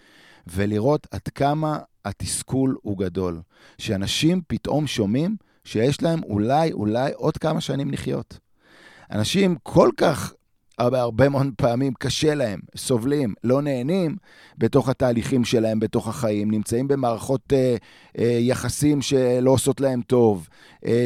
ולראות 0.47 1.07
עד 1.11 1.29
כמה 1.35 1.79
התסכול 2.05 2.77
הוא 2.83 2.99
גדול. 2.99 3.41
שאנשים 3.79 4.41
פתאום 4.47 4.87
שומעים 4.87 5.37
שיש 5.65 6.03
להם 6.03 6.23
אולי, 6.23 6.73
אולי 6.73 7.13
עוד 7.15 7.37
כמה 7.37 7.61
שנים 7.61 7.91
לחיות. 7.91 8.39
אנשים 9.11 9.57
כל 9.63 9.91
כך 9.97 10.33
הרבה, 10.79 11.29
מאוד 11.29 11.47
פעמים 11.57 11.93
קשה 11.99 12.35
להם, 12.35 12.61
סובלים, 12.77 13.35
לא 13.45 13.63
נהנים 13.63 14.17
בתוך 14.59 14.89
התהליכים 14.89 15.45
שלהם, 15.45 15.81
בתוך 15.81 16.09
החיים, 16.09 16.51
נמצאים 16.51 16.89
במערכות 16.89 17.53
אה, 17.53 17.77
אה, 18.19 18.39
יחסים 18.41 19.03
שלא 19.03 19.51
עושות 19.51 19.81
להם 19.81 20.03
טוב, 20.03 20.49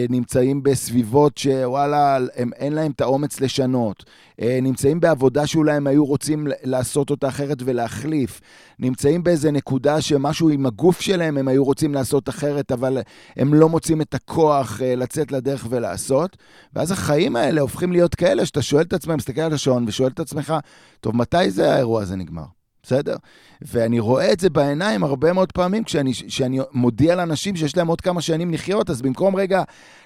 נמצאים 0.08 0.62
בסביבות 0.62 1.38
שוואלה, 1.38 2.18
הם, 2.36 2.50
אין 2.56 2.72
להם 2.72 2.90
את 2.90 3.00
האומץ 3.00 3.40
לשנות, 3.40 4.04
אה, 4.40 4.58
נמצאים 4.62 5.00
בעבודה 5.00 5.46
שאולי 5.46 5.72
הם 5.72 5.86
היו 5.86 6.04
רוצים 6.04 6.46
לעשות 6.62 7.10
אותה 7.10 7.28
אחרת 7.28 7.58
ולהחליף, 7.64 8.40
נמצאים 8.78 9.22
באיזה 9.22 9.50
נקודה 9.50 10.00
שמשהו 10.00 10.48
עם 10.48 10.66
הגוף 10.66 11.00
שלהם 11.00 11.38
הם 11.38 11.48
היו 11.48 11.64
רוצים 11.64 11.94
לעשות 11.94 12.28
אחרת, 12.28 12.72
אבל 12.72 12.98
הם 13.36 13.54
לא 13.54 13.68
מוצאים 13.68 14.00
את 14.00 14.14
הכוח 14.14 14.82
אה, 14.82 14.94
לצאת 14.94 15.32
לדרך 15.32 15.66
ולעשות, 15.70 16.36
ואז 16.74 16.90
החיים 16.90 17.36
האלה 17.36 17.60
הופכים 17.60 17.92
להיות 17.92 18.14
כאלה 18.14 18.46
שאתה 18.46 18.62
שואל 18.62 18.82
את 18.82 18.92
עצמך, 18.92 19.14
מסתכל 19.14 19.40
על 19.40 19.52
השעון 19.52 19.84
ושואל 19.88 20.10
את 20.10 20.20
עצמך, 20.20 20.54
טוב, 21.00 21.16
מתי 21.16 21.50
זה 21.50 21.74
האירוע 21.74 22.02
הזה 22.02 22.16
נגמר? 22.16 22.61
בסדר? 22.82 23.16
ואני 23.62 24.00
רואה 24.00 24.32
את 24.32 24.40
זה 24.40 24.50
בעיניים 24.50 25.04
הרבה 25.04 25.32
מאוד 25.32 25.52
פעמים 25.52 25.84
כשאני, 25.84 26.12
כשאני 26.12 26.60
מודיע 26.72 27.14
לאנשים 27.14 27.56
שיש 27.56 27.76
להם 27.76 27.86
עוד 27.86 28.00
כמה 28.00 28.20
שנים 28.20 28.52
לחיות, 28.52 28.90
אז 28.90 29.02
במקום 29.02 29.36
רגע 29.36 29.62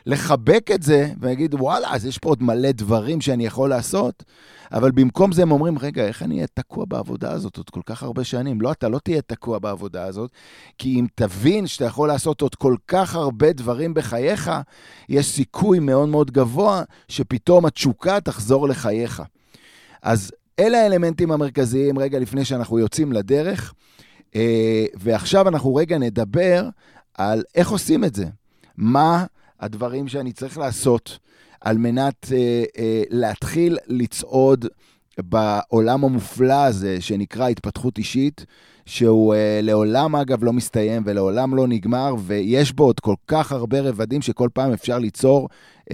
לחבק 0.07 0.71
את 0.75 0.83
זה 0.83 1.13
ולהגיד, 1.21 1.55
וואלה, 1.55 1.95
אז 1.95 2.07
יש 2.07 2.19
פה 2.19 2.29
עוד 2.29 2.43
מלא 2.43 2.73
דברים 2.73 3.21
שאני 3.21 3.47
יכול 3.47 3.71
לעשות, 3.71 4.25
אבל 4.73 4.91
במקום 4.91 5.33
זה 5.33 5.43
הם 5.43 5.53
אומרים, 5.53 5.79
רגע, 5.79 6.05
איך 6.05 6.23
אני 6.23 6.35
אהיה 6.35 6.47
תקוע 6.55 6.85
בעבודה 6.85 7.33
הזאת 7.33 7.57
עוד 7.57 7.71
כל 7.71 7.81
כך 7.87 8.03
הרבה 8.03 8.25
שנים? 8.25 8.61
לא, 8.61 8.73
אתה 8.73 8.89
לא 8.89 8.99
תהיה 8.99 9.23
תקוע 9.23 9.59
בעבודה 9.59 10.05
הזאת, 10.05 10.31
כי 10.79 11.01
אם 11.01 11.07
תבין 11.15 11.67
שאתה 11.67 11.85
יכול 11.85 12.09
לעשות 12.09 12.41
עוד 12.41 12.55
כל 12.55 12.77
כך 12.89 13.15
הרבה 13.15 13.53
דברים 13.53 13.95
בחייך, 13.95 14.51
יש 15.09 15.27
סיכוי 15.27 15.79
מאוד 15.79 16.09
מאוד 16.09 16.31
גבוה 16.31 16.83
שפתאום 17.09 17.67
התשוקה 17.67 18.21
תחזור 18.21 18.69
לחייך. 18.69 19.23
אז 20.03 20.33
אלה 20.61 20.83
האלמנטים 20.83 21.33
המרכזיים 21.33 21.99
רגע 21.99 22.19
לפני 22.19 22.45
שאנחנו 22.45 22.79
יוצאים 22.79 23.13
לדרך, 23.13 23.75
אה, 24.35 24.87
ועכשיו 24.95 25.49
אנחנו 25.49 25.75
רגע 25.75 25.99
נדבר 25.99 26.69
על 27.15 27.43
איך 27.55 27.71
עושים 27.71 28.05
את 28.05 28.15
זה. 28.15 28.25
מה 28.77 29.25
הדברים 29.61 30.09
שאני 30.09 30.33
צריך 30.33 30.59
לעשות 30.59 31.19
על 31.61 31.79
מנת 31.79 32.27
אה, 32.33 32.65
אה, 32.79 33.03
להתחיל 33.11 33.79
לצעוד 33.87 34.67
בעולם 35.19 36.05
המופלא 36.05 36.65
הזה 36.65 37.01
שנקרא 37.01 37.49
התפתחות 37.49 37.99
אישית, 37.99 38.47
שהוא 38.87 39.35
uh, 39.35 39.39
לעולם, 39.63 40.17
אגב, 40.17 40.45
לא 40.45 40.53
מסתיים 40.53 41.03
ולעולם 41.07 41.55
לא 41.55 41.69
נגמר, 41.69 42.15
ויש 42.27 42.73
בו 42.73 42.85
עוד 42.85 43.01
כל 43.01 43.15
כך 43.27 43.53
הרבה 43.53 43.81
רבדים 43.81 44.23
שכל 44.23 44.49
פעם 44.53 44.73
אפשר 44.73 44.99
ליצור, 44.99 45.49
uh, 45.81 45.93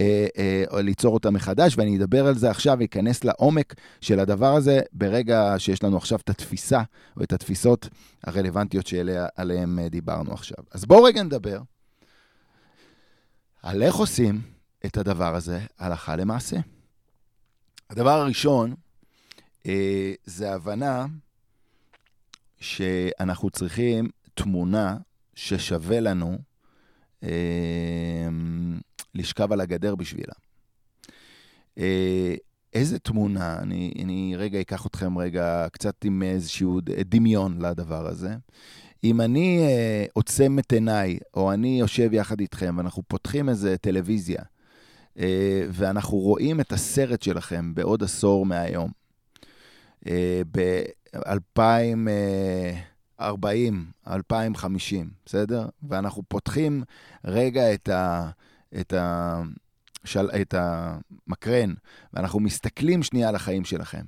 uh, 0.71 0.77
ליצור 0.81 1.13
אותם 1.13 1.33
מחדש, 1.33 1.77
ואני 1.77 1.97
אדבר 1.97 2.27
על 2.27 2.35
זה 2.35 2.49
עכשיו 2.49 2.77
ואכנס 2.79 3.23
לעומק 3.23 3.73
של 4.01 4.19
הדבר 4.19 4.55
הזה 4.55 4.81
ברגע 4.93 5.55
שיש 5.57 5.83
לנו 5.83 5.97
עכשיו 5.97 6.19
את 6.23 6.29
התפיסה, 6.29 6.81
או 7.17 7.23
את 7.23 7.33
התפיסות 7.33 7.89
הרלוונטיות 8.23 8.87
שעליהן 8.87 9.87
דיברנו 9.87 10.33
עכשיו. 10.33 10.63
אז 10.71 10.85
בואו 10.85 11.03
רגע 11.03 11.23
נדבר 11.23 11.61
על 13.63 13.83
איך 13.83 13.95
עושים 13.95 14.41
את 14.85 14.97
הדבר 14.97 15.35
הזה 15.35 15.59
הלכה 15.79 16.15
למעשה. 16.15 16.57
הדבר 17.89 18.21
הראשון 18.21 18.73
uh, 19.63 19.65
זה 20.25 20.53
הבנה 20.53 21.05
שאנחנו 22.63 23.49
צריכים 23.49 24.09
תמונה 24.33 24.97
ששווה 25.35 25.99
לנו 25.99 26.37
אה, 27.23 28.27
לשכב 29.15 29.51
על 29.51 29.61
הגדר 29.61 29.95
בשבילה. 29.95 30.33
אה, 31.77 32.35
איזה 32.73 32.99
תמונה, 32.99 33.59
אני, 33.59 33.93
אני 34.03 34.33
רגע 34.37 34.61
אקח 34.61 34.85
אתכם 34.85 35.17
רגע 35.17 35.67
קצת 35.71 36.05
עם 36.05 36.23
איזשהו 36.23 36.79
דמיון 36.83 37.61
לדבר 37.61 38.07
הזה. 38.07 38.35
אם 39.03 39.21
אני 39.21 39.59
אה, 39.61 40.05
עוצם 40.13 40.59
את 40.59 40.73
עיניי, 40.73 41.17
או 41.33 41.53
אני 41.53 41.79
יושב 41.79 42.13
יחד 42.13 42.39
איתכם, 42.39 42.75
ואנחנו 42.77 43.03
פותחים 43.07 43.49
איזה 43.49 43.77
טלוויזיה, 43.77 44.41
אה, 45.19 45.65
ואנחנו 45.69 46.17
רואים 46.17 46.59
את 46.59 46.71
הסרט 46.71 47.21
שלכם 47.21 47.73
בעוד 47.73 48.03
עשור 48.03 48.45
מהיום, 48.45 48.91
ב-2040, 50.51 53.21
2050, 54.07 55.09
בסדר? 55.25 55.67
ואנחנו 55.89 56.23
פותחים 56.27 56.83
רגע 57.25 57.73
את, 57.73 57.89
ה, 57.89 58.29
את, 58.79 58.93
ה, 58.93 59.41
של, 60.05 60.29
את 60.41 60.55
המקרן, 60.57 61.73
ואנחנו 62.13 62.39
מסתכלים 62.39 63.03
שנייה 63.03 63.29
על 63.29 63.35
החיים 63.35 63.65
שלכם. 63.65 64.03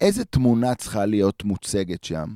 איזה 0.00 0.24
תמונה 0.24 0.74
צריכה 0.74 1.06
להיות 1.06 1.44
מוצגת 1.44 2.04
שם? 2.04 2.34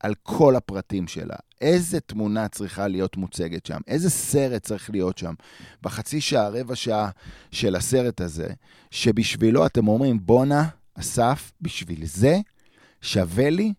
על 0.00 0.14
כל 0.22 0.56
הפרטים 0.56 1.08
שלה. 1.08 1.36
איזה 1.60 2.00
תמונה 2.00 2.48
צריכה 2.48 2.88
להיות 2.88 3.16
מוצגת 3.16 3.66
שם? 3.66 3.80
איזה 3.86 4.10
סרט 4.10 4.62
צריך 4.62 4.90
להיות 4.90 5.18
שם 5.18 5.34
בחצי 5.82 6.20
שעה, 6.20 6.48
רבע 6.48 6.76
שעה 6.76 7.10
של 7.50 7.76
הסרט 7.76 8.20
הזה, 8.20 8.48
שבשבילו 8.90 9.66
אתם 9.66 9.88
אומרים, 9.88 10.26
בואנה, 10.26 10.68
אסף, 10.94 11.52
בשביל 11.60 12.06
זה 12.06 12.38
שווה 13.00 13.50
לי 13.50 13.72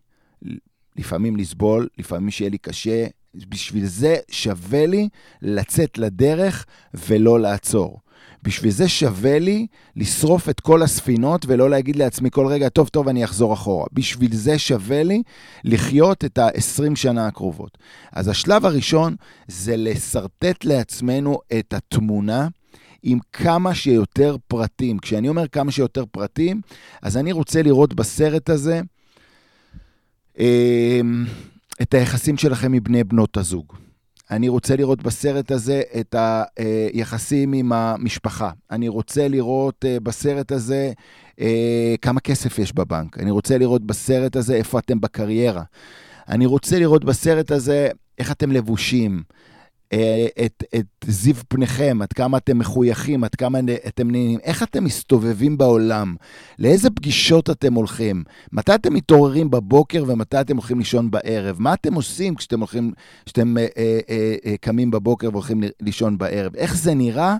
לפעמים 0.96 1.36
לסבול, 1.36 1.88
לפעמים 1.98 2.30
שיהיה 2.30 2.50
לי 2.50 2.58
קשה, 2.58 3.06
בשביל 3.34 3.86
זה 3.86 4.16
שווה 4.30 4.86
לי 4.86 5.08
לצאת 5.42 5.98
לדרך 5.98 6.66
ולא 6.94 7.40
לעצור. 7.40 8.00
בשביל 8.42 8.70
זה 8.70 8.88
שווה 8.88 9.38
לי 9.38 9.66
לשרוף 9.96 10.48
את 10.48 10.60
כל 10.60 10.82
הספינות 10.82 11.44
ולא 11.48 11.70
להגיד 11.70 11.96
לעצמי 11.96 12.30
כל 12.32 12.46
רגע, 12.46 12.68
טוב, 12.68 12.88
טוב, 12.88 13.08
אני 13.08 13.24
אחזור 13.24 13.54
אחורה. 13.54 13.86
בשביל 13.92 14.36
זה 14.36 14.58
שווה 14.58 15.02
לי 15.02 15.22
לחיות 15.64 16.24
את 16.24 16.38
ה-20 16.38 16.96
שנה 16.96 17.26
הקרובות. 17.26 17.78
אז 18.12 18.28
השלב 18.28 18.66
הראשון 18.66 19.16
זה 19.48 19.76
לשרטט 19.76 20.64
לעצמנו 20.64 21.38
את 21.58 21.74
התמונה. 21.74 22.48
עם 23.02 23.18
כמה 23.32 23.74
שיותר 23.74 24.36
פרטים. 24.48 24.98
כשאני 24.98 25.28
אומר 25.28 25.48
כמה 25.48 25.70
שיותר 25.70 26.04
פרטים, 26.10 26.60
אז 27.02 27.16
אני 27.16 27.32
רוצה 27.32 27.62
לראות 27.62 27.94
בסרט 27.94 28.50
הזה 28.50 28.80
אמ, 30.38 31.24
את 31.82 31.94
היחסים 31.94 32.36
שלכם 32.36 32.72
עם 32.72 32.82
בני 32.82 33.04
בנות 33.04 33.36
הזוג. 33.36 33.72
אני 34.30 34.48
רוצה 34.48 34.76
לראות 34.76 35.02
בסרט 35.02 35.50
הזה 35.50 35.82
את 36.00 36.14
היחסים 36.56 37.52
עם 37.52 37.72
המשפחה. 37.72 38.50
אני 38.70 38.88
רוצה 38.88 39.28
לראות 39.28 39.84
אה, 39.84 40.00
בסרט 40.00 40.52
הזה 40.52 40.92
אה, 41.40 41.94
כמה 42.02 42.20
כסף 42.20 42.58
יש 42.58 42.72
בבנק. 42.72 43.18
אני 43.18 43.30
רוצה 43.30 43.58
לראות 43.58 43.84
בסרט 43.84 44.36
הזה 44.36 44.54
איפה 44.54 44.78
אתם 44.78 45.00
בקריירה. 45.00 45.62
אני 46.28 46.46
רוצה 46.46 46.78
לראות 46.78 47.04
בסרט 47.04 47.50
הזה 47.50 47.88
איך 48.18 48.32
אתם 48.32 48.52
לבושים, 48.52 49.22
אה, 49.22 49.42
את, 50.44 50.64
את 50.78 50.86
זיו 51.04 51.34
פניכם, 51.48 51.98
עד 52.02 52.12
כמה 52.12 52.38
אתם 52.38 52.58
מחויכים, 52.58 53.24
עד 53.24 53.34
כמה 53.34 53.58
אתם 53.86 54.10
נהנים, 54.10 54.38
איך 54.42 54.62
אתם 54.62 54.84
מסתובבים 54.84 55.58
בעולם, 55.58 56.14
לאיזה 56.58 56.90
פגישות 56.90 57.50
אתם 57.50 57.74
הולכים, 57.74 58.24
מתי 58.52 58.74
אתם 58.74 58.94
מתעוררים 58.94 59.50
בבוקר 59.50 60.04
ומתי 60.06 60.40
אתם 60.40 60.56
הולכים 60.56 60.78
לישון 60.78 61.10
בערב, 61.10 61.56
מה 61.58 61.74
אתם 61.74 61.94
עושים 61.94 62.34
כשאתם 62.34 62.58
הולכים, 62.58 62.92
כשאתם 63.26 63.58
אה, 63.58 63.66
אה, 63.78 63.98
אה, 64.08 64.34
אה, 64.46 64.56
קמים 64.60 64.90
בבוקר 64.90 65.28
והולכים 65.32 65.62
לישון 65.80 66.18
בערב, 66.18 66.56
איך 66.56 66.76
זה 66.76 66.94
נראה? 66.94 67.36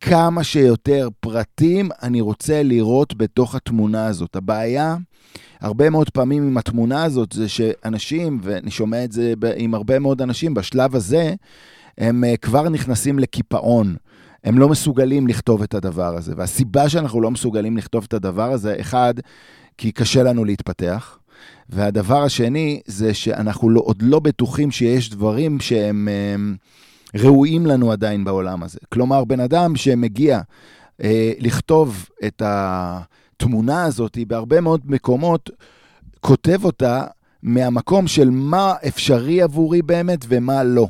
כמה 0.00 0.44
שיותר 0.44 1.08
פרטים 1.20 1.88
אני 2.02 2.20
רוצה 2.20 2.62
לראות 2.62 3.16
בתוך 3.16 3.54
התמונה 3.54 4.06
הזאת. 4.06 4.36
הבעיה, 4.36 4.96
הרבה 5.60 5.90
מאוד 5.90 6.10
פעמים 6.10 6.42
עם 6.42 6.58
התמונה 6.58 7.04
הזאת, 7.04 7.32
זה 7.32 7.48
שאנשים, 7.48 8.40
ואני 8.42 8.70
שומע 8.70 9.04
את 9.04 9.12
זה 9.12 9.34
עם 9.56 9.74
הרבה 9.74 9.98
מאוד 9.98 10.22
אנשים, 10.22 10.54
בשלב 10.54 10.96
הזה, 10.96 11.34
הם 11.98 12.24
אה, 12.24 12.36
כבר 12.36 12.68
נכנסים 12.68 13.18
לקיפאון. 13.18 13.96
הם 14.44 14.58
לא 14.58 14.68
מסוגלים 14.68 15.26
לכתוב 15.26 15.62
את 15.62 15.74
הדבר 15.74 16.16
הזה. 16.16 16.32
והסיבה 16.36 16.88
שאנחנו 16.88 17.20
לא 17.20 17.30
מסוגלים 17.30 17.76
לכתוב 17.76 18.04
את 18.08 18.14
הדבר 18.14 18.52
הזה, 18.52 18.76
אחד, 18.80 19.14
כי 19.78 19.92
קשה 19.92 20.22
לנו 20.22 20.44
להתפתח. 20.44 21.18
והדבר 21.68 22.22
השני, 22.22 22.80
זה 22.86 23.14
שאנחנו 23.14 23.70
לא, 23.70 23.80
עוד 23.84 24.02
לא 24.02 24.20
בטוחים 24.20 24.70
שיש 24.70 25.10
דברים 25.10 25.60
שהם 25.60 26.08
הם, 26.08 26.08
אה, 26.08 26.70
ראויים 27.14 27.66
לנו 27.66 27.92
עדיין 27.92 28.24
בעולם 28.24 28.62
הזה. 28.62 28.78
כלומר, 28.88 29.24
בן 29.24 29.40
אדם 29.40 29.76
שמגיע 29.76 30.40
אה, 31.02 31.32
לכתוב 31.38 32.08
את 32.26 32.42
התמונה 32.44 33.84
הזאת, 33.84 34.18
בהרבה 34.26 34.60
מאוד 34.60 34.80
מקומות, 34.84 35.50
כותב 36.20 36.64
אותה 36.64 37.04
מהמקום 37.42 38.06
של 38.06 38.30
מה 38.30 38.74
אפשרי 38.88 39.42
עבורי 39.42 39.82
באמת 39.82 40.24
ומה 40.28 40.64
לא. 40.64 40.86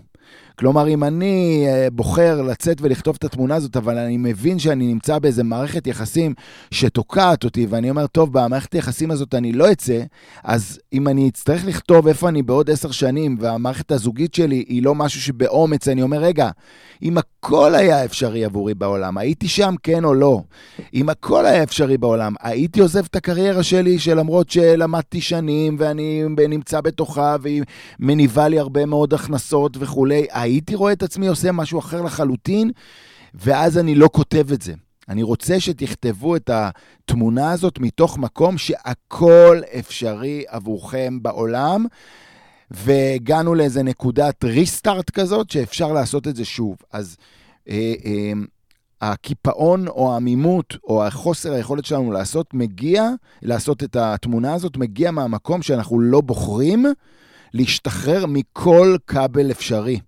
כלומר, 0.61 0.89
אם 0.89 1.05
אני 1.05 1.65
אה, 1.69 1.89
בוחר 1.93 2.43
לצאת 2.43 2.77
ולכתוב 2.81 3.17
את 3.19 3.25
התמונה 3.25 3.55
הזאת, 3.55 3.77
אבל 3.77 3.99
אני 3.99 4.17
מבין 4.17 4.59
שאני 4.59 4.87
נמצא 4.87 5.19
באיזה 5.19 5.45
מערכת 5.45 5.87
יחסים 5.87 6.35
שתוקעת 6.71 7.45
אותי, 7.45 7.67
ואני 7.67 7.91
אומר, 7.91 8.07
טוב, 8.07 8.33
במערכת 8.33 8.73
היחסים 8.73 9.11
הזאת 9.11 9.35
אני 9.35 9.53
לא 9.53 9.73
אצא, 9.73 10.03
אז 10.45 10.79
אם 10.93 11.09
אני 11.09 11.29
אצטרך 11.29 11.65
לכתוב 11.65 12.07
איפה 12.07 12.29
אני 12.29 12.43
בעוד 12.43 12.71
עשר 12.71 12.91
שנים, 12.91 13.37
והמערכת 13.41 13.93
הזוגית 13.93 14.35
שלי 14.35 14.65
היא 14.69 14.83
לא 14.83 14.95
משהו 14.95 15.21
שבאומץ, 15.21 15.89
אני 15.89 16.03
אומר, 16.03 16.19
רגע, 16.19 16.51
אם 17.03 17.19
הכל 17.19 17.75
היה 17.75 18.05
אפשרי 18.05 18.45
עבורי 18.45 18.75
בעולם, 18.75 19.19
הייתי 19.19 19.49
שם, 19.49 19.75
כן 19.83 20.05
או 20.05 20.15
לא? 20.15 20.41
אם 20.95 21.09
הכל 21.09 21.47
היה 21.47 21.63
אפשרי 21.63 21.99
בעולם, 21.99 22.35
הייתי 22.41 22.81
עוזב 22.81 23.05
את 23.05 23.17
הקריירה 23.17 23.63
שלי, 23.63 23.99
שלמרות 23.99 24.51
שלמדתי 24.51 25.21
שנים, 25.21 25.77
ואני 25.79 26.25
נמצא 26.49 26.81
בתוכה, 26.81 27.37
והיא 27.41 27.63
מניבה 28.01 28.49
לי 28.49 28.59
הרבה 28.59 28.87
מאוד 28.87 29.15
הכנסות 29.15 29.77
וכולי, 29.81 30.27
הייתי 30.51 30.75
רואה 30.75 30.93
את 30.93 31.03
עצמי 31.03 31.27
עושה 31.27 31.53
משהו 31.53 31.79
אחר 31.79 32.03
לחלוטין, 32.03 32.71
ואז 33.35 33.79
אני 33.79 33.95
לא 33.95 34.09
כותב 34.13 34.53
את 34.53 34.63
זה. 34.63 34.73
אני 35.09 35.23
רוצה 35.23 35.61
שתכתבו 35.61 36.37
את 36.37 36.51
התמונה 36.53 37.53
הזאת 37.53 37.79
מתוך 37.79 38.19
מקום 38.19 38.59
שהכל 38.59 39.61
אפשרי 39.79 40.45
עבורכם 40.49 41.19
בעולם, 41.23 41.87
והגענו 42.71 43.55
לאיזה 43.55 43.83
נקודת 43.83 44.45
ריסטארט 44.45 45.11
כזאת 45.11 45.51
שאפשר 45.51 45.93
לעשות 45.93 46.29
את 46.29 46.37
זה 46.37 46.45
שוב. 46.45 46.77
אז 46.93 47.17
אה, 47.69 47.95
אה, 48.05 48.33
הקיפאון 49.01 49.89
או 49.89 50.13
העמימות 50.13 50.77
או 50.85 51.07
החוסר 51.07 51.53
היכולת 51.53 51.85
שלנו 51.85 52.13
לעשות 52.13 52.55
מגיע, 52.55 53.09
לעשות 53.43 53.83
את 53.83 53.97
התמונה 53.97 54.55
הזאת, 54.55 54.77
מגיע 54.77 55.11
מהמקום 55.11 55.63
שאנחנו 55.63 56.01
לא 56.01 56.21
בוחרים 56.21 56.87
להשתחרר 57.55 58.27
מכל 58.27 58.97
כבל 59.07 59.51
אפשרי. 59.51 60.01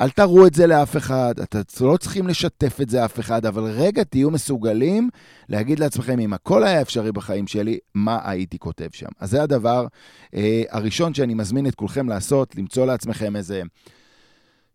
אל 0.00 0.10
תראו 0.10 0.46
את 0.46 0.54
זה 0.54 0.66
לאף 0.66 0.96
אחד, 0.96 1.34
אתם 1.42 1.60
לא 1.80 1.96
צריכים 1.96 2.28
לשתף 2.28 2.80
את 2.80 2.88
זה 2.88 3.04
אף 3.04 3.20
אחד, 3.20 3.46
אבל 3.46 3.62
רגע 3.62 4.04
תהיו 4.04 4.30
מסוגלים 4.30 5.08
להגיד 5.48 5.78
לעצמכם, 5.78 6.20
אם 6.20 6.32
הכל 6.32 6.64
היה 6.64 6.80
אפשרי 6.80 7.12
בחיים 7.12 7.46
שלי, 7.46 7.78
מה 7.94 8.18
הייתי 8.24 8.58
כותב 8.58 8.88
שם? 8.92 9.08
אז 9.20 9.30
זה 9.30 9.42
הדבר 9.42 9.86
אה, 10.34 10.62
הראשון 10.70 11.14
שאני 11.14 11.34
מזמין 11.34 11.66
את 11.66 11.74
כולכם 11.74 12.08
לעשות, 12.08 12.56
למצוא 12.56 12.86
לעצמכם 12.86 13.36
איזה 13.36 13.62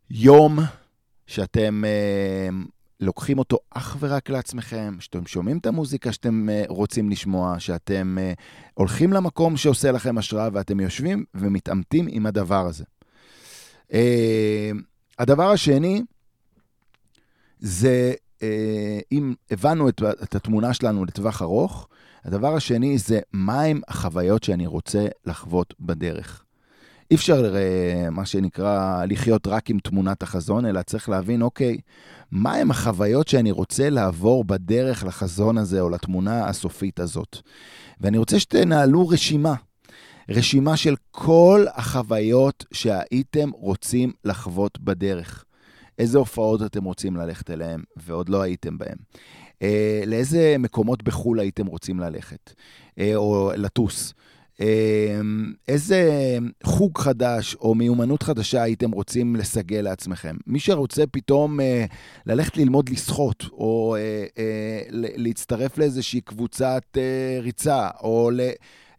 יום 0.09 0.59
שאתם 1.27 1.83
אה, 1.85 2.49
לוקחים 2.99 3.39
אותו 3.39 3.57
אך 3.69 3.97
ורק 3.99 4.29
לעצמכם, 4.29 4.95
שאתם 4.99 5.25
שומעים 5.25 5.57
את 5.57 5.65
המוזיקה 5.65 6.11
שאתם 6.11 6.49
uh, 6.49 6.71
רוצים 6.71 7.09
לשמוע, 7.09 7.59
שאתם 7.59 8.17
uh, 8.17 8.41
הולכים 8.73 9.13
למקום 9.13 9.57
שעושה 9.57 9.91
לכם 9.91 10.17
השראה 10.17 10.49
ואתם 10.53 10.79
יושבים 10.79 11.23
ומתעמתים 11.33 12.05
עם 12.09 12.25
הדבר 12.25 12.65
הזה. 12.67 12.83
Uh, 13.91 13.95
הדבר 15.23 15.51
השני 15.51 16.01
זה, 17.59 18.13
uh, 18.39 18.43
אם 19.11 19.33
הבנו 19.51 19.89
את, 19.89 20.01
את 20.23 20.35
התמונה 20.35 20.73
שלנו 20.73 21.05
לטווח 21.05 21.41
ארוך, 21.41 21.87
הדבר 22.25 22.55
השני 22.55 22.97
זה 22.97 23.19
מהם 23.33 23.81
החוויות 23.87 24.43
שאני 24.43 24.67
רוצה 24.67 25.07
לחוות 25.25 25.73
בדרך. 25.79 26.43
אי 27.11 27.15
אפשר, 27.15 27.55
מה 28.11 28.25
שנקרא, 28.25 29.05
לחיות 29.05 29.47
רק 29.47 29.69
עם 29.69 29.79
תמונת 29.79 30.23
החזון, 30.23 30.65
אלא 30.65 30.81
צריך 30.81 31.09
להבין, 31.09 31.41
אוקיי, 31.41 31.77
מהם 32.31 32.71
החוויות 32.71 33.27
שאני 33.27 33.51
רוצה 33.51 33.89
לעבור 33.89 34.43
בדרך 34.43 35.03
לחזון 35.03 35.57
הזה 35.57 35.81
או 35.81 35.89
לתמונה 35.89 36.45
הסופית 36.45 36.99
הזאת. 36.99 37.37
ואני 38.01 38.17
רוצה 38.17 38.39
שתנהלו 38.39 39.07
רשימה. 39.07 39.55
רשימה 40.29 40.77
של 40.77 40.95
כל 41.11 41.65
החוויות 41.73 42.65
שהייתם 42.71 43.49
רוצים 43.49 44.11
לחוות 44.25 44.79
בדרך. 44.79 45.45
איזה 45.99 46.17
הופעות 46.17 46.61
אתם 46.61 46.83
רוצים 46.83 47.15
ללכת 47.15 47.49
אליהן 47.49 47.81
ועוד 47.97 48.29
לא 48.29 48.41
הייתם 48.41 48.77
בהן. 48.77 48.97
אה, 49.61 50.03
לאיזה 50.05 50.55
מקומות 50.59 51.03
בחו"ל 51.03 51.39
הייתם 51.39 51.65
רוצים 51.65 51.99
ללכת, 51.99 52.53
אה, 52.99 53.15
או 53.15 53.51
לטוס. 53.57 54.13
אמ, 54.59 55.53
איזה 55.67 56.09
חוג 56.63 56.97
חדש 56.97 57.55
או 57.55 57.75
מיומנות 57.75 58.23
חדשה 58.23 58.63
הייתם 58.63 58.91
רוצים 58.91 59.35
לסגל 59.35 59.81
לעצמכם? 59.81 60.35
מי 60.47 60.59
שרוצה 60.59 61.03
פתאום 61.11 61.59
אה, 61.59 61.85
ללכת 62.25 62.57
ללמוד 62.57 62.89
לשחות, 62.89 63.45
או 63.51 63.95
אה, 63.95 64.25
אה, 64.37 64.81
להצטרף 64.91 65.77
לאיזושהי 65.77 66.21
קבוצת 66.21 66.83
אה, 66.97 67.39
ריצה, 67.41 67.89
או 68.03 68.31
ל... 68.33 68.41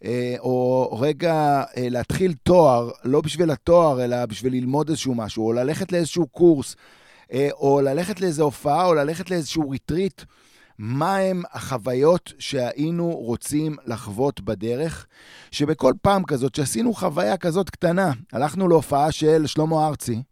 אה, 0.04 0.34
או 0.38 0.88
רגע 1.00 1.62
אה, 1.76 1.88
להתחיל 1.88 2.34
תואר, 2.42 2.90
לא 3.04 3.20
בשביל 3.20 3.50
התואר, 3.50 4.04
אלא 4.04 4.26
בשביל 4.26 4.52
ללמוד 4.52 4.88
איזשהו 4.88 5.14
משהו, 5.14 5.46
או 5.46 5.52
ללכת 5.52 5.92
לאיזשהו 5.92 6.26
קורס, 6.26 6.76
אה, 7.32 7.48
או 7.52 7.80
ללכת 7.80 8.20
לאיזו 8.20 8.44
הופעה, 8.44 8.86
או 8.86 8.94
ללכת 8.94 9.30
לאיזשהו 9.30 9.70
retreat. 9.70 10.22
מהם 10.78 11.42
החוויות 11.52 12.32
שהיינו 12.38 13.10
רוצים 13.10 13.76
לחוות 13.86 14.40
בדרך, 14.40 15.06
שבכל 15.50 15.92
פעם 16.02 16.24
כזאת 16.24 16.54
שעשינו 16.54 16.94
חוויה 16.94 17.36
כזאת 17.36 17.70
קטנה, 17.70 18.12
הלכנו 18.32 18.68
להופעה 18.68 19.12
של 19.12 19.46
שלמה 19.46 19.86
ארצי, 19.86 20.22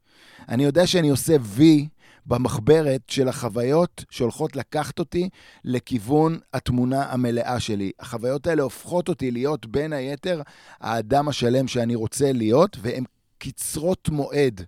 אני 0.49 0.65
יודע 0.65 0.87
שאני 0.87 1.09
עושה 1.09 1.37
וי 1.43 1.89
במחברת 2.27 3.03
של 3.09 3.29
החוויות 3.29 4.05
שהולכות 4.11 4.57
לקחת 4.57 4.99
אותי 4.99 5.29
לכיוון 5.65 6.39
התמונה 6.55 7.13
המלאה 7.13 7.61
שלי. 7.61 7.93
החוויות 8.01 8.47
האלה 8.47 8.63
הופכות 8.63 9.09
אותי 9.09 9.31
להיות 9.31 9.67
בין 9.67 9.93
היתר 9.93 10.43
האדם 10.81 11.29
השלם 11.29 11.69
שאני 11.69 11.95
רוצה 11.95 12.33
להיות, 12.33 12.77
והן 12.81 13.05
קצרות 13.39 14.09
מועד. 14.09 14.61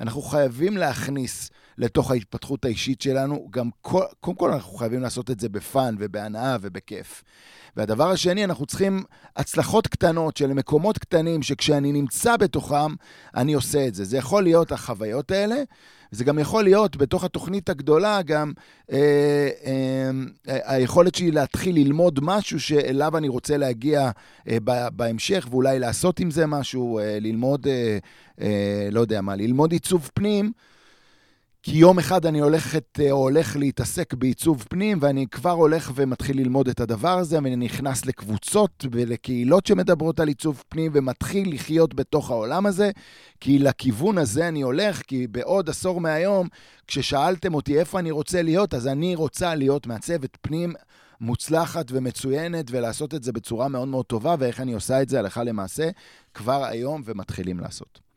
אנחנו 0.00 0.22
חייבים 0.22 0.76
להכניס 0.76 1.50
לתוך 1.80 2.10
ההתפתחות 2.10 2.64
האישית 2.64 3.00
שלנו. 3.02 3.48
גם 3.50 3.70
כל, 3.80 4.04
קודם 4.20 4.36
כל 4.36 4.52
אנחנו 4.52 4.72
חייבים 4.72 5.00
לעשות 5.00 5.30
את 5.30 5.40
זה 5.40 5.48
בפאן 5.48 5.94
ובהנאה 5.98 6.56
ובכיף. 6.60 7.22
והדבר 7.76 8.10
השני, 8.10 8.44
אנחנו 8.44 8.66
צריכים 8.66 9.02
הצלחות 9.36 9.86
קטנות 9.86 10.36
של 10.36 10.52
מקומות 10.52 10.98
קטנים, 10.98 11.42
שכשאני 11.42 11.92
נמצא 11.92 12.36
בתוכם, 12.36 12.94
אני 13.36 13.52
עושה 13.52 13.86
את 13.86 13.94
זה. 13.94 14.04
זה 14.04 14.16
יכול 14.16 14.42
להיות 14.42 14.72
החוויות 14.72 15.30
האלה, 15.30 15.56
זה 16.10 16.24
גם 16.24 16.38
יכול 16.38 16.64
להיות 16.64 16.96
בתוך 16.96 17.24
התוכנית 17.24 17.68
הגדולה 17.68 18.22
גם 18.22 18.52
אה, 18.92 18.98
אה, 19.64 20.10
אה, 20.48 20.74
היכולת 20.74 21.14
שלי 21.14 21.30
להתחיל 21.30 21.74
ללמוד 21.74 22.20
משהו 22.22 22.60
שאליו 22.60 23.16
אני 23.16 23.28
רוצה 23.28 23.56
להגיע 23.56 24.10
אה, 24.48 24.56
בהמשך, 24.92 25.48
ואולי 25.50 25.78
לעשות 25.78 26.20
עם 26.20 26.30
זה 26.30 26.46
משהו, 26.46 26.98
אה, 26.98 27.18
ללמוד, 27.20 27.66
אה, 27.66 27.98
אה, 28.40 28.88
לא 28.92 29.00
יודע 29.00 29.20
מה, 29.20 29.36
ללמוד 29.36 29.72
עיצוב 29.72 30.10
פנים. 30.14 30.52
כי 31.62 31.76
יום 31.76 31.98
אחד 31.98 32.26
אני 32.26 32.40
הולכת, 32.40 33.00
או 33.10 33.16
הולך 33.16 33.56
להתעסק 33.56 34.14
בעיצוב 34.14 34.64
פנים, 34.68 34.98
ואני 35.00 35.26
כבר 35.30 35.50
הולך 35.50 35.92
ומתחיל 35.94 36.36
ללמוד 36.36 36.68
את 36.68 36.80
הדבר 36.80 37.18
הזה, 37.18 37.36
ואני 37.36 37.56
נכנס 37.56 38.06
לקבוצות 38.06 38.84
ולקהילות 38.92 39.66
שמדברות 39.66 40.20
על 40.20 40.28
עיצוב 40.28 40.62
פנים, 40.68 40.92
ומתחיל 40.94 41.54
לחיות 41.54 41.94
בתוך 41.94 42.30
העולם 42.30 42.66
הזה, 42.66 42.90
כי 43.40 43.58
לכיוון 43.58 44.18
הזה 44.18 44.48
אני 44.48 44.62
הולך, 44.62 45.02
כי 45.02 45.26
בעוד 45.26 45.70
עשור 45.70 46.00
מהיום, 46.00 46.48
כששאלתם 46.86 47.54
אותי 47.54 47.78
איפה 47.78 47.98
אני 47.98 48.10
רוצה 48.10 48.42
להיות, 48.42 48.74
אז 48.74 48.86
אני 48.86 49.14
רוצה 49.14 49.54
להיות 49.54 49.86
מעצבת 49.86 50.36
פנים 50.40 50.72
מוצלחת 51.20 51.86
ומצוינת, 51.90 52.66
ולעשות 52.70 53.14
את 53.14 53.22
זה 53.22 53.32
בצורה 53.32 53.68
מאוד 53.68 53.88
מאוד 53.88 54.06
טובה, 54.06 54.34
ואיך 54.38 54.60
אני 54.60 54.72
עושה 54.72 55.02
את 55.02 55.08
זה 55.08 55.18
הלכה 55.18 55.44
למעשה, 55.44 55.90
כבר 56.34 56.64
היום 56.64 57.02
ומתחילים 57.04 57.60
לעשות. 57.60 58.09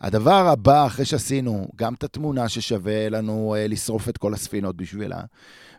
הדבר 0.00 0.48
הבא, 0.48 0.86
אחרי 0.86 1.04
שעשינו 1.04 1.68
גם 1.76 1.94
את 1.94 2.04
התמונה 2.04 2.48
ששווה 2.48 3.08
לנו 3.08 3.54
אה, 3.58 3.66
לשרוף 3.66 4.08
את 4.08 4.18
כל 4.18 4.34
הספינות 4.34 4.76
בשבילה, 4.76 5.20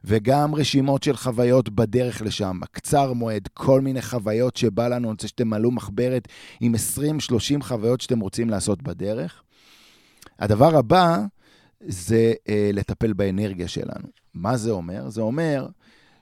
וגם 0.03 0.56
רשימות 0.56 1.03
של 1.03 1.15
חוויות 1.15 1.69
בדרך 1.69 2.21
לשם, 2.21 2.60
קצר 2.71 3.13
מועד, 3.13 3.47
כל 3.53 3.82
מיני 3.82 4.01
חוויות 4.01 4.56
שבא 4.56 4.88
לנו, 4.88 4.95
אני 5.08 5.12
רוצה 5.12 5.27
שתמלאו 5.27 5.71
מחברת 5.71 6.27
עם 6.60 6.75
20-30 7.60 7.63
חוויות 7.63 8.01
שאתם 8.01 8.19
רוצים 8.19 8.49
לעשות 8.49 8.82
בדרך. 8.82 9.43
הדבר 10.39 10.77
הבא 10.77 11.17
זה 11.82 12.34
אה, 12.49 12.69
לטפל 12.73 13.13
באנרגיה 13.13 13.67
שלנו. 13.67 14.08
מה 14.34 14.58
זה 14.58 14.71
אומר? 14.71 15.10
זה 15.10 15.21
אומר 15.21 15.67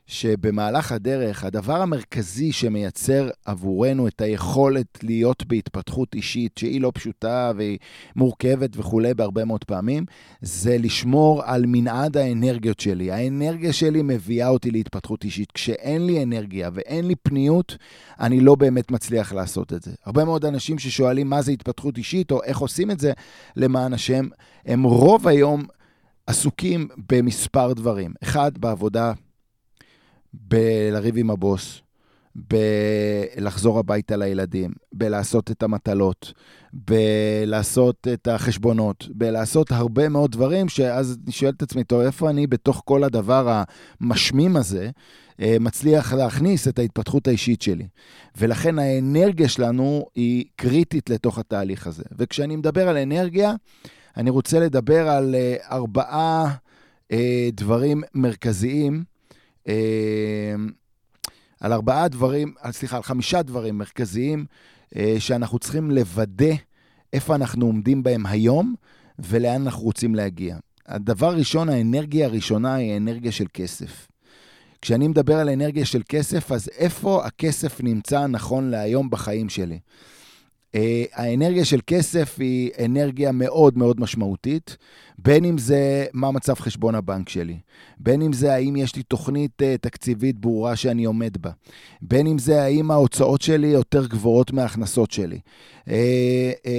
שבמהלך 0.08 0.92
הדרך, 0.92 1.44
הדבר 1.44 1.82
המרכזי 1.82 2.52
שמייצר 2.52 3.30
עבורנו 3.46 4.08
את 4.08 4.22
היכולת 4.22 5.04
להיות 5.04 5.46
בהתפתחות 5.46 6.16
אישית, 6.16 6.58
שהיא 6.58 6.82
לא 6.82 6.92
פשוטה 6.94 7.52
והיא 7.56 7.78
מורכבת 8.16 8.78
וכולי 8.78 9.14
בהרבה 9.14 9.46
מאוד 9.46 9.64
פעמים, 9.64 10.06
זה 10.42 10.78
לשמור 10.78 11.44
על 11.46 11.64
מנעד 11.68 12.18
האנרגיות 12.18 12.80
שלי. 12.80 13.12
האנרגיה 13.12 13.74
שלי 13.74 14.02
מביאה 14.02 14.50
אותי 14.50 14.72
להתפתחות 14.72 15.24
אישית. 15.24 15.52
כשאין 15.52 16.06
לי 16.06 16.24
אנרגיה 16.24 16.70
ואין 16.74 17.08
לי 17.08 17.16
פניות, 17.16 17.78
אני 18.20 18.40
לא 18.40 18.56
באמת 18.56 18.92
מצליח 18.92 19.34
לעשות 19.34 19.74
את 19.74 19.84
זה. 19.84 19.92
הרבה 20.06 20.26
מאוד 20.26 20.46
אנשים 20.46 20.80
ששואלים 20.80 21.30
מה 21.30 21.42
זה 21.42 21.52
התפתחות 21.52 21.98
אישית 21.98 22.32
או 22.32 22.44
איך 22.44 22.58
עושים 22.58 22.92
את 22.92 23.00
זה, 23.00 23.12
למען 23.56 23.94
השם, 23.94 24.28
הם 24.66 24.84
רוב 24.84 25.28
היום 25.28 25.66
עסוקים 26.28 26.88
במספר 27.12 27.74
דברים. 27.74 28.14
אחד, 28.24 28.52
בעבודה 28.58 29.14
בלריב 30.42 31.18
עם 31.18 31.30
הבוס, 31.30 31.82
בלחזור 32.36 33.80
הביתה 33.80 34.18
לילדים, 34.18 34.72
בלעשות 34.94 35.52
את 35.52 35.64
המטלות, 35.64 36.34
בלעשות 36.74 38.08
את 38.14 38.28
החשבונות, 38.28 39.08
בלעשות 39.10 39.72
הרבה 39.72 40.10
מאוד 40.10 40.32
דברים, 40.32 40.70
שאז 40.70 41.18
אני 41.24 41.32
שואל 41.32 41.52
את 41.52 41.62
עצמי, 41.62 41.84
טוב, 41.84 42.02
איפה 42.02 42.30
אני 42.30 42.48
בתוך 42.48 42.82
כל 42.86 43.04
הדבר 43.04 43.64
המשמים 44.02 44.58
הזה 44.58 44.90
אה, 45.40 45.58
מצליח 45.60 46.14
להכניס 46.14 46.68
את 46.68 46.80
ההתפתחות 46.80 47.28
האישית 47.28 47.62
שלי? 47.62 47.88
ולכן 48.38 48.80
האנרגיה 48.80 49.50
שלנו 49.50 50.06
היא 50.16 50.46
קריטית 50.56 51.10
לתוך 51.10 51.40
התהליך 51.40 51.88
הזה. 51.88 52.04
וכשאני 52.18 52.56
מדבר 52.56 52.90
על 52.90 52.98
אנרגיה, 52.98 53.54
אני 54.18 54.30
רוצה 54.30 54.60
לדבר 54.60 55.10
על 55.10 55.36
אה, 55.36 55.56
ארבעה 55.72 56.56
אה, 57.12 57.50
דברים 57.54 58.04
מרכזיים. 58.14 59.15
אמ, 59.68 60.70
על 61.60 61.74
ארבעה 61.74 62.08
דברים, 62.08 62.54
סליחה, 62.72 62.98
על 62.98 63.04
חמישה 63.04 63.42
דברים 63.42 63.78
מרכזיים 63.78 64.46
אה, 64.96 65.16
שאנחנו 65.20 65.60
צריכים 65.60 65.92
לוודא 65.92 66.54
איפה 67.14 67.36
אנחנו 67.36 67.66
עומדים 67.66 68.04
בהם 68.04 68.26
היום 68.26 68.76
ולאן 69.20 69.62
אנחנו 69.62 69.84
רוצים 69.84 70.16
להגיע. 70.16 70.58
הדבר 70.88 71.28
הראשון, 71.28 71.70
האנרגיה 71.70 72.26
הראשונה 72.26 72.76
היא 72.76 72.98
אנרגיה 72.98 73.32
של 73.32 73.46
כסף. 73.54 74.08
כשאני 74.82 75.08
מדבר 75.08 75.36
על 75.36 75.50
אנרגיה 75.50 75.86
של 75.86 76.02
כסף, 76.10 76.52
אז 76.52 76.70
איפה 76.78 77.26
הכסף 77.26 77.82
נמצא 77.84 78.28
נכון 78.28 78.70
להיום 78.70 79.10
בחיים 79.10 79.50
שלי? 79.50 79.80
Uh, 80.76 80.78
האנרגיה 81.14 81.66
של 81.66 81.80
כסף 81.88 82.36
היא 82.40 82.72
אנרגיה 82.86 83.32
מאוד 83.32 83.78
מאוד 83.78 84.00
משמעותית, 84.00 84.78
בין 85.18 85.46
אם 85.46 85.58
זה 85.58 86.06
מה 86.14 86.32
מצב 86.32 86.54
חשבון 86.54 86.96
הבנק 86.96 87.30
שלי, 87.30 87.60
בין 88.00 88.22
אם 88.22 88.34
זה 88.34 88.54
האם 88.54 88.76
יש 88.76 88.96
לי 88.96 89.04
תוכנית 89.04 89.62
uh, 89.62 89.66
תקציבית 89.82 90.40
ברורה 90.40 90.76
שאני 90.76 91.06
עומד 91.06 91.38
בה, 91.42 91.52
בין 92.02 92.28
אם 92.28 92.38
זה 92.38 92.64
האם 92.64 92.92
ההוצאות 92.92 93.42
שלי 93.42 93.68
יותר 93.68 94.06
גבוהות 94.06 94.52
מההכנסות 94.52 95.12
שלי, 95.12 95.40
uh, 95.86 95.90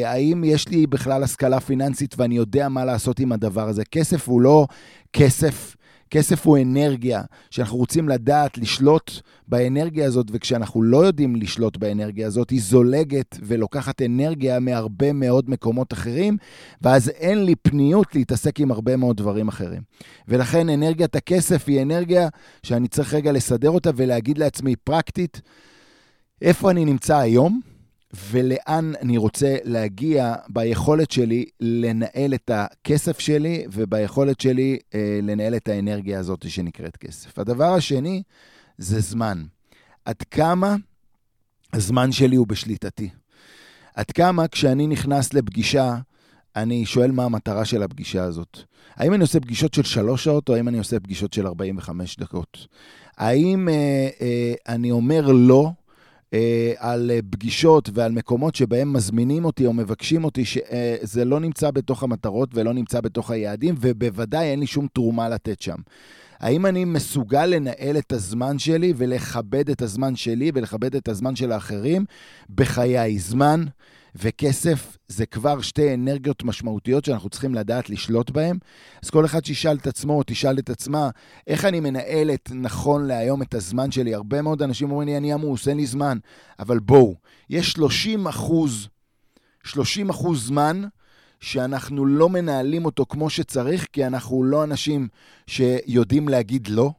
האם 0.05 0.45
יש 0.45 0.69
לי 0.69 0.87
בכלל 0.87 1.23
השכלה 1.23 1.61
פיננסית 1.61 2.15
ואני 2.19 2.37
יודע 2.37 2.69
מה 2.69 2.85
לעשות 2.85 3.21
עם 3.21 3.33
הדבר 3.33 3.69
הזה. 3.69 3.85
כסף 3.85 4.29
הוא 4.29 4.41
לא 4.41 4.67
כסף. 5.13 5.77
כסף 6.11 6.47
הוא 6.47 6.59
אנרגיה, 6.59 7.23
שאנחנו 7.51 7.77
רוצים 7.79 8.09
לדעת 8.09 8.59
לשלוט 8.59 9.11
באנרגיה 9.49 10.07
הזאת, 10.07 10.27
וכשאנחנו 10.33 10.83
לא 10.83 11.07
יודעים 11.07 11.37
לשלוט 11.37 11.77
באנרגיה 11.77 12.27
הזאת, 12.27 12.51
היא 12.51 12.61
זולגת 12.63 13.39
ולוקחת 13.43 14.03
אנרגיה 14.03 14.61
מהרבה 14.61 15.13
מאוד 15.13 15.51
מקומות 15.51 15.93
אחרים, 15.93 16.37
ואז 16.83 17.09
אין 17.09 17.45
לי 17.45 17.55
פניות 17.55 18.15
להתעסק 18.15 18.61
עם 18.61 18.71
הרבה 18.71 18.97
מאוד 18.97 19.17
דברים 19.17 19.49
אחרים. 19.49 19.83
ולכן 20.29 20.69
אנרגיית 20.69 21.17
הכסף 21.17 21.65
היא 21.69 21.83
אנרגיה 21.83 22.29
שאני 22.63 22.89
צריך 22.89 23.15
רגע 23.15 23.33
לסדר 23.33 23.71
אותה 23.71 23.91
ולהגיד 23.97 24.39
לעצמי 24.39 24.77
פרקטית, 24.77 25.41
איפה 26.43 26.71
אני 26.71 26.85
נמצא 26.85 27.17
היום? 27.19 27.76
ולאן 28.31 28.93
אני 29.01 29.17
רוצה 29.17 29.57
להגיע 29.65 30.35
ביכולת 30.49 31.11
שלי 31.11 31.45
לנהל 31.61 32.35
את 32.35 32.51
הכסף 32.55 33.19
שלי 33.19 33.67
וביכולת 33.73 34.41
שלי 34.41 34.79
אה, 34.95 35.19
לנהל 35.23 35.57
את 35.57 35.69
האנרגיה 35.69 36.19
הזאת 36.21 36.51
שנקראת 36.51 36.97
כסף. 36.97 37.39
הדבר 37.39 37.75
השני 37.75 38.23
זה 38.79 39.01
זמן. 39.01 39.45
עד 40.05 40.23
כמה 40.31 40.77
הזמן 41.73 42.13
שלי 42.13 42.37
הוא 42.37 42.47
בשליטתי. 42.47 43.09
עד 43.95 44.11
כמה 44.11 44.49
כשאני 44.49 44.87
נכנס 44.87 45.35
לפגישה, 45.35 45.97
אני 46.57 46.87
שואל 46.87 47.11
מה 47.11 47.25
המטרה 47.25 47.65
של 47.65 47.83
הפגישה 47.83 48.25
הזאת. 48.25 48.59
האם 48.95 49.15
אני 49.15 49.23
עושה 49.23 49.41
פגישות 49.41 49.75
של 49.75 49.83
שלוש 49.83 50.25
שעות, 50.25 50.49
או 50.49 50.55
האם 50.55 50.69
אני 50.69 50.79
עושה 50.79 51.01
פגישות 51.01 51.33
של 51.33 51.47
45 51.47 52.17
דקות? 52.17 52.67
האם 53.17 53.69
אה, 53.69 54.09
אה, 54.21 54.55
אני 54.69 54.91
אומר 54.91 55.33
לא, 55.33 55.71
על 56.77 57.11
אה, 57.11 57.19
פגישות 57.31 57.91
ועל 57.95 58.13
מקומות 58.13 58.55
שבהם 58.55 58.93
מזמינים 58.93 59.45
אותי 59.45 59.67
או 59.67 59.73
מבקשים 59.73 60.25
אותי, 60.25 60.45
שזה 60.45 61.25
לא 61.25 61.41
נמצא 61.41 61.71
בתוך 61.71 62.03
המטרות 62.03 62.49
ולא 62.55 62.73
נמצא 62.73 63.01
בתוך 63.01 63.31
היעדים, 63.31 63.75
ובוודאי 63.81 64.47
אין 64.47 64.61
לי 64.61 64.67
שום 64.67 64.87
תרומה 64.93 65.29
לתת 65.29 65.61
שם. 65.61 65.77
האם 66.41 66.67
אני 66.67 66.85
מסוגל 66.85 67.47
לנהל 67.47 67.99
את 67.99 68.13
הזמן 68.13 68.59
שלי 68.59 68.93
ולכבד 68.97 69.71
את 69.71 69.83
הזמן 69.83 70.17
שלי 70.17 70.51
ולכבד 70.55 70.97
את 70.97 71.09
הזמן 71.09 71.37
של 71.37 71.53
האחרים 71.53 72.05
בחיי? 72.55 73.19
זמן 73.19 73.65
וכסף 74.19 74.97
זה 75.09 75.27
כבר 75.27 75.61
שתי 75.61 75.95
אנרגיות 75.95 76.45
משמעותיות 76.45 77.05
שאנחנו 77.05 77.29
צריכים 77.29 77.55
לדעת 77.55 77.91
לשלוט 77.91 78.31
בהן. 78.31 78.59
אז 79.03 79.11
כל 79.11 79.25
אחד 79.25 79.45
שישאל 79.45 79.77
את 79.77 79.87
עצמו 79.87 80.13
או 80.13 80.23
תשאל 80.27 80.59
את 80.59 80.71
עצמה, 80.71 81.11
איך 81.47 81.65
אני 81.65 81.81
מנהלת 81.81 82.51
נכון 82.55 83.07
להיום 83.07 83.43
את 83.43 83.55
הזמן 83.55 83.91
שלי? 83.91 84.15
הרבה 84.15 84.43
מאוד 84.43 84.63
אנשים 84.63 84.91
אומרים 84.91 85.09
לי, 85.09 85.17
אני 85.17 85.33
עמוס, 85.33 85.69
אין 85.69 85.77
לי 85.77 85.87
זמן. 85.87 86.19
אבל 86.59 86.79
בואו, 86.79 87.15
יש 87.51 87.73
30 87.73 88.27
אחוז, 88.27 88.89
30 89.65 90.11
אחוז 90.11 90.47
זמן 90.47 90.83
שאנחנו 91.41 92.07
לא 92.07 92.29
מנהלים 92.29 92.85
אותו 92.85 93.07
כמו 93.09 93.31
שצריך, 93.31 93.87
כי 93.93 94.07
אנחנו 94.07 94.45
לא 94.45 94.65
אנשים 94.65 95.09
שיודעים 95.47 96.29
להגיד 96.29 96.69
לא. 96.69 96.91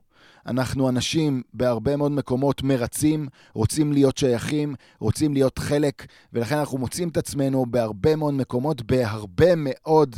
אנחנו 0.48 0.90
אנשים 0.90 1.42
בהרבה 1.54 1.96
מאוד 1.96 2.12
מקומות 2.12 2.64
מרצים, 2.64 3.28
רוצים 3.54 3.94
להיות 3.94 4.18
שייכים, 4.18 4.76
רוצים 5.00 5.34
להיות 5.34 5.60
חלק, 5.60 6.06
ולכן 6.34 6.58
אנחנו 6.58 6.78
מוצאים 6.78 7.10
את 7.10 7.18
עצמנו 7.18 7.66
בהרבה 7.66 8.16
מאוד 8.16 8.34
מקומות, 8.34 8.82
בהרבה 8.82 9.56
מאוד 9.56 10.16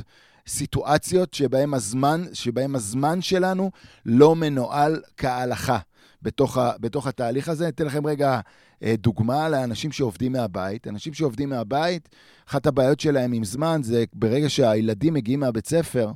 סיטואציות 0.48 1.34
שבהם 1.34 1.74
הזמן, 1.74 2.24
שבהם 2.34 2.76
הזמן 2.76 3.22
שלנו 3.22 3.72
לא 4.06 4.36
מנוהל 4.36 5.02
כהלכה. 5.18 5.80
בתוך, 6.22 6.58
ה, 6.58 6.72
בתוך 6.80 7.08
התהליך 7.08 7.50
הזה. 7.50 7.68
אתן 7.68 7.86
לכם 7.86 8.08
רגע 8.08 8.40
דוגמה 8.84 9.50
לאנשים 9.50 9.92
שעובדים 9.92 10.32
מהבית. 10.32 10.88
אנשים 10.88 11.14
שעובדים 11.14 11.50
מהבית, 11.50 12.10
אחת 12.50 12.68
הבעיות 12.68 13.00
שלהם 13.00 13.34
עם 13.34 13.44
זמן 13.44 13.82
זה 13.84 14.04
ברגע 14.14 14.50
שהילדים 14.50 15.14
מגיעים 15.14 15.40
מהבית 15.40 15.68
ספר, 15.68 16.12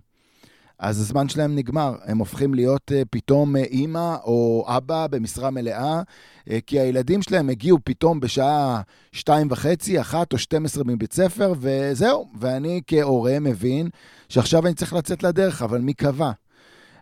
אז 0.80 1.00
הזמן 1.02 1.30
שלהם 1.30 1.56
נגמר. 1.56 1.96
הם 2.04 2.18
הופכים 2.18 2.54
להיות 2.54 2.92
uh, 2.92 3.06
פתאום 3.10 3.56
uh, 3.56 3.60
אימא 3.60 4.16
או 4.24 4.66
אבא 4.68 5.08
במשרה 5.08 5.52
מלאה, 5.52 6.02
כי 6.66 6.80
הילדים 6.80 7.22
שלהם 7.22 7.50
הגיעו 7.50 7.78
פתאום 7.84 8.20
בשעה 8.20 8.82
שתיים 9.12 9.48
וחצי, 9.50 10.02
אחת 10.02 10.34
או 10.34 10.38
12 10.38 10.84
מבית 10.84 11.14
ספר, 11.14 11.54
וזהו. 11.60 12.28
ואני 12.40 12.82
כהורה 12.88 13.40
מבין 13.40 13.90
שעכשיו 14.30 14.66
אני 14.68 14.74
צריך 14.74 14.94
לצאת 14.94 15.24
לדרך, 15.24 15.62
אבל 15.62 15.82
מי 15.82 15.94
קבע? 15.94 16.32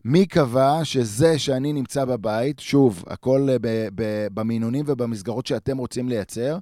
מי 0.05 0.25
קבע 0.25 0.79
שזה 0.83 1.39
שאני 1.39 1.73
נמצא 1.73 2.05
בבית, 2.05 2.59
שוב, 2.59 3.03
הכל 3.07 3.49
במינונים 4.33 4.85
ובמסגרות 4.87 5.47
שאתם 5.47 5.77
רוצים 5.77 6.09
לייצר, 6.09 6.53
אה, 6.53 6.59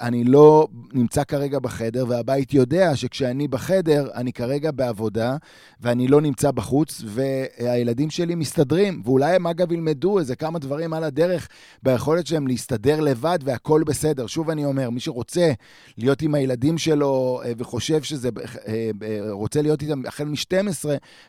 אני 0.00 0.24
לא 0.24 0.68
נמצא 0.92 1.24
כרגע 1.24 1.58
בחדר, 1.58 2.04
והבית 2.08 2.54
יודע 2.54 2.96
שכשאני 2.96 3.48
בחדר, 3.48 4.08
אני 4.14 4.32
כרגע 4.32 4.70
בעבודה, 4.70 5.36
ואני 5.80 6.08
לא 6.08 6.20
נמצא 6.20 6.50
בחוץ, 6.50 7.02
והילדים 7.06 8.10
שלי 8.10 8.34
מסתדרים. 8.34 9.02
ואולי 9.04 9.34
הם 9.34 9.46
אגב 9.46 9.72
ילמדו 9.72 10.18
איזה 10.18 10.36
כמה 10.36 10.58
דברים 10.58 10.92
על 10.92 11.04
הדרך 11.04 11.48
ביכולת 11.82 12.26
שלהם 12.26 12.46
להסתדר 12.46 13.00
לבד, 13.00 13.38
והכול 13.44 13.84
בסדר. 13.84 14.26
שוב 14.26 14.50
אני 14.50 14.64
אומר, 14.64 14.90
מי 14.90 15.00
שרוצה 15.00 15.52
להיות 15.98 16.22
עם 16.22 16.34
הילדים 16.34 16.78
שלו 16.78 17.40
אה, 17.44 17.52
וחושב 17.58 18.02
שזה, 18.02 18.28
אה, 18.68 18.90
רוצה 19.30 19.62
להיות 19.62 19.82
איתם 19.82 20.02
החל 20.06 20.24
מ-12, 20.24 20.84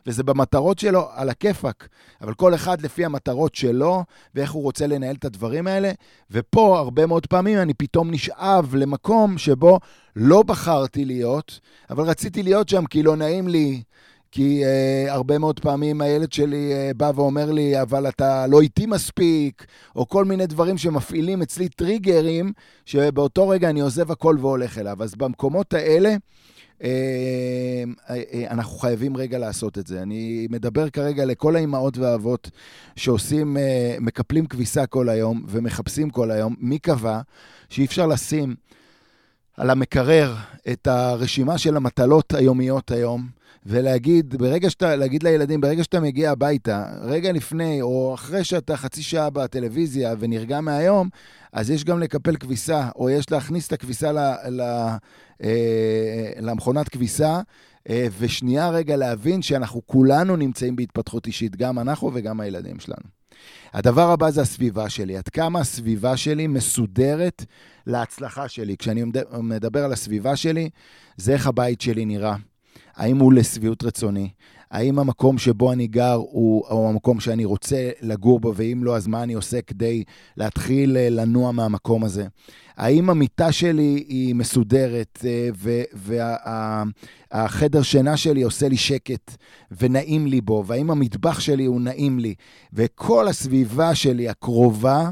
וזה 0.06 0.22
במטרות 0.22 0.78
שלו, 0.78 1.08
על 1.12 1.30
הכיפאק. 1.30 1.88
אבל 2.20 2.34
כל 2.34 2.54
אחד 2.54 2.80
לפי 2.80 3.04
המטרות 3.04 3.54
שלו, 3.54 4.04
ואיך 4.34 4.52
הוא 4.52 4.62
רוצה 4.62 4.86
לנהל 4.86 5.14
את 5.14 5.24
הדברים 5.24 5.66
האלה. 5.66 5.92
ופה, 6.30 6.78
הרבה 6.78 7.06
מאוד 7.06 7.26
פעמים 7.26 7.58
אני 7.58 7.74
פתאום 7.74 8.10
נשאר... 8.10 8.25
נשאב 8.26 8.74
למקום 8.74 9.38
שבו 9.38 9.80
לא 10.16 10.42
בחרתי 10.42 11.04
להיות, 11.04 11.60
אבל 11.90 12.04
רציתי 12.04 12.42
להיות 12.42 12.68
שם 12.68 12.86
כי 12.86 13.02
לא 13.02 13.16
נעים 13.16 13.48
לי, 13.48 13.82
כי 14.32 14.62
uh, 14.64 15.12
הרבה 15.12 15.38
מאוד 15.38 15.60
פעמים 15.60 16.00
הילד 16.00 16.32
שלי 16.32 16.72
uh, 16.72 16.96
בא 16.96 17.12
ואומר 17.14 17.52
לי, 17.52 17.82
אבל 17.82 18.08
אתה 18.08 18.46
לא 18.46 18.60
איתי 18.60 18.86
מספיק, 18.86 19.66
או 19.96 20.08
כל 20.08 20.24
מיני 20.24 20.46
דברים 20.46 20.78
שמפעילים 20.78 21.42
אצלי 21.42 21.68
טריגרים, 21.68 22.52
שבאותו 22.84 23.48
רגע 23.48 23.70
אני 23.70 23.80
עוזב 23.80 24.10
הכל 24.10 24.36
והולך 24.40 24.78
אליו. 24.78 25.02
אז 25.02 25.14
במקומות 25.14 25.74
האלה, 25.74 26.08
אה, 26.08 26.16
אנחנו 28.50 28.78
חייבים 28.78 29.16
רגע 29.16 29.38
לעשות 29.38 29.78
את 29.78 29.86
זה. 29.86 30.02
אני 30.02 30.46
מדבר 30.50 30.90
כרגע 30.90 31.24
לכל 31.24 31.56
האימהות 31.56 31.98
והאבות 31.98 32.50
שעושים, 32.96 33.56
מקפלים 34.00 34.46
כביסה 34.46 34.86
כל 34.86 35.08
היום 35.08 35.44
ומחפשים 35.48 36.10
כל 36.10 36.30
היום. 36.30 36.54
מי 36.58 36.78
קבע 36.78 37.20
שאי 37.68 37.84
אפשר 37.84 38.06
לשים 38.06 38.54
על 39.56 39.70
המקרר 39.70 40.34
את 40.72 40.86
הרשימה 40.86 41.58
של 41.58 41.76
המטלות 41.76 42.34
היומיות 42.34 42.90
היום, 42.90 43.35
ולהגיד, 43.68 44.36
ברגע 44.36 44.70
שאתה, 44.70 44.96
להגיד 44.96 45.22
לילדים, 45.22 45.60
ברגע 45.60 45.84
שאתה 45.84 46.00
מגיע 46.00 46.30
הביתה, 46.30 46.84
רגע 47.02 47.32
לפני 47.32 47.82
או 47.82 48.14
אחרי 48.14 48.44
שאתה 48.44 48.76
חצי 48.76 49.02
שעה 49.02 49.30
בטלוויזיה 49.30 50.14
ונרגע 50.18 50.60
מהיום, 50.60 51.08
אז 51.52 51.70
יש 51.70 51.84
גם 51.84 52.00
לקפל 52.00 52.36
כביסה, 52.36 52.88
או 52.96 53.10
יש 53.10 53.30
להכניס 53.30 53.66
את 53.66 53.72
הכביסה 53.72 54.12
ל, 54.12 54.18
ל, 54.48 54.60
אה, 55.42 56.30
למכונת 56.40 56.88
כביסה, 56.88 57.40
אה, 57.90 58.06
ושנייה 58.18 58.70
רגע 58.70 58.96
להבין 58.96 59.42
שאנחנו 59.42 59.82
כולנו 59.86 60.36
נמצאים 60.36 60.76
בהתפתחות 60.76 61.26
אישית, 61.26 61.56
גם 61.56 61.78
אנחנו 61.78 62.10
וגם 62.14 62.40
הילדים 62.40 62.80
שלנו. 62.80 63.08
הדבר 63.72 64.10
הבא 64.10 64.30
זה 64.30 64.40
הסביבה 64.40 64.88
שלי. 64.88 65.16
עד 65.16 65.28
כמה 65.28 65.60
הסביבה 65.60 66.16
שלי 66.16 66.46
מסודרת 66.46 67.44
להצלחה 67.86 68.48
שלי. 68.48 68.76
כשאני 68.76 69.02
מדבר 69.32 69.84
על 69.84 69.92
הסביבה 69.92 70.36
שלי, 70.36 70.70
זה 71.16 71.32
איך 71.32 71.46
הבית 71.46 71.80
שלי 71.80 72.04
נראה. 72.04 72.36
האם 72.96 73.18
הוא 73.18 73.32
לשביעות 73.32 73.84
רצוני? 73.84 74.28
האם 74.70 74.98
המקום 74.98 75.38
שבו 75.38 75.72
אני 75.72 75.86
גר 75.86 76.12
הוא, 76.12 76.64
הוא 76.68 76.88
המקום 76.88 77.20
שאני 77.20 77.44
רוצה 77.44 77.90
לגור 78.00 78.40
בו, 78.40 78.52
ואם 78.56 78.80
לא, 78.84 78.96
אז 78.96 79.06
מה 79.06 79.22
אני 79.22 79.34
עושה 79.34 79.60
כדי 79.60 80.04
להתחיל 80.36 80.96
אה, 80.96 81.08
לנוע 81.10 81.52
מהמקום 81.52 82.04
הזה? 82.04 82.26
האם 82.76 83.10
המיטה 83.10 83.52
שלי 83.52 84.04
היא 84.08 84.34
מסודרת, 84.34 85.24
אה, 85.24 85.48
והחדר 87.32 87.78
וה, 87.78 87.84
שינה 87.84 88.16
שלי 88.16 88.42
עושה 88.42 88.68
לי 88.68 88.76
שקט 88.76 89.36
ונעים 89.80 90.26
לי 90.26 90.40
בו, 90.40 90.64
והאם 90.66 90.90
המטבח 90.90 91.40
שלי 91.40 91.64
הוא 91.64 91.80
נעים 91.80 92.18
לי, 92.18 92.34
וכל 92.72 93.28
הסביבה 93.28 93.94
שלי 93.94 94.28
הקרובה, 94.28 95.10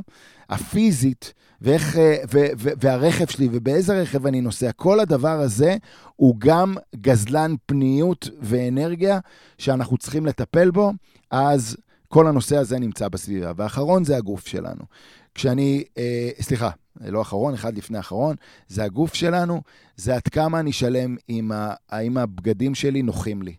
הפיזית, 0.49 1.33
ואיך, 1.65 1.97
אה, 1.97 2.17
ו, 2.33 2.39
ו, 2.59 2.69
והרכב 2.81 3.27
שלי, 3.27 3.49
ובאיזה 3.53 4.03
רכב 4.03 4.27
אני 4.27 4.41
נוסע, 4.41 4.73
כל 4.73 5.01
הדבר 5.01 5.41
הזה 5.41 5.77
הוא 6.17 6.35
גם 6.39 6.75
גזלן 6.97 7.55
פניות 7.67 8.29
ואנרגיה 8.41 9.19
שאנחנו 9.59 9.97
צריכים 9.99 10.27
לטפל 10.27 10.71
בו, 10.71 10.93
אז 11.31 11.77
כל 12.09 12.27
הנושא 12.27 12.57
הזה 12.57 12.79
נמצא 12.79 13.09
בסביבה. 13.09 13.53
ואחרון 13.57 14.05
זה 14.05 14.17
הגוף 14.17 14.47
שלנו. 14.47 14.85
כשאני, 15.35 15.85
אה, 15.99 16.31
סליחה, 16.41 16.71
לא 17.01 17.23
אחרון, 17.23 17.55
אחד 17.55 17.77
לפני 17.77 17.99
אחרון, 17.99 18.37
זה 18.69 18.85
הגוף 18.85 19.15
שלנו, 19.15 19.63
זה 19.97 20.15
עד 20.15 20.29
כמה 20.29 20.61
אני 20.61 20.73
שלם 20.73 21.17
עם 21.29 21.53
ה, 21.53 21.75
האם 21.91 22.19
הבגדים 22.19 22.75
שלי 22.75 23.03
נוחים 23.03 23.43
לי. 23.43 23.55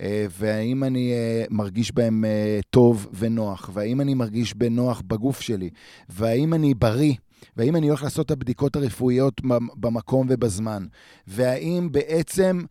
אה, 0.00 0.26
והאם 0.38 0.84
אני 0.84 1.12
אה, 1.12 1.44
מרגיש 1.50 1.92
בהם 1.92 2.24
טוב 2.70 3.08
ונוח, 3.12 3.70
והאם 3.72 4.00
אני 4.00 4.14
מרגיש 4.14 4.54
בנוח 4.54 5.02
בגוף 5.06 5.40
שלי, 5.40 5.70
והאם 6.08 6.54
אני 6.54 6.74
בריא. 6.74 7.14
והאם 7.56 7.76
אני 7.76 7.88
הולך 7.88 8.02
לעשות 8.02 8.26
את 8.26 8.30
הבדיקות 8.30 8.76
הרפואיות 8.76 9.40
במקום 9.76 10.26
ובזמן, 10.30 10.86
והאם 11.26 11.88
בעצם 11.92 12.62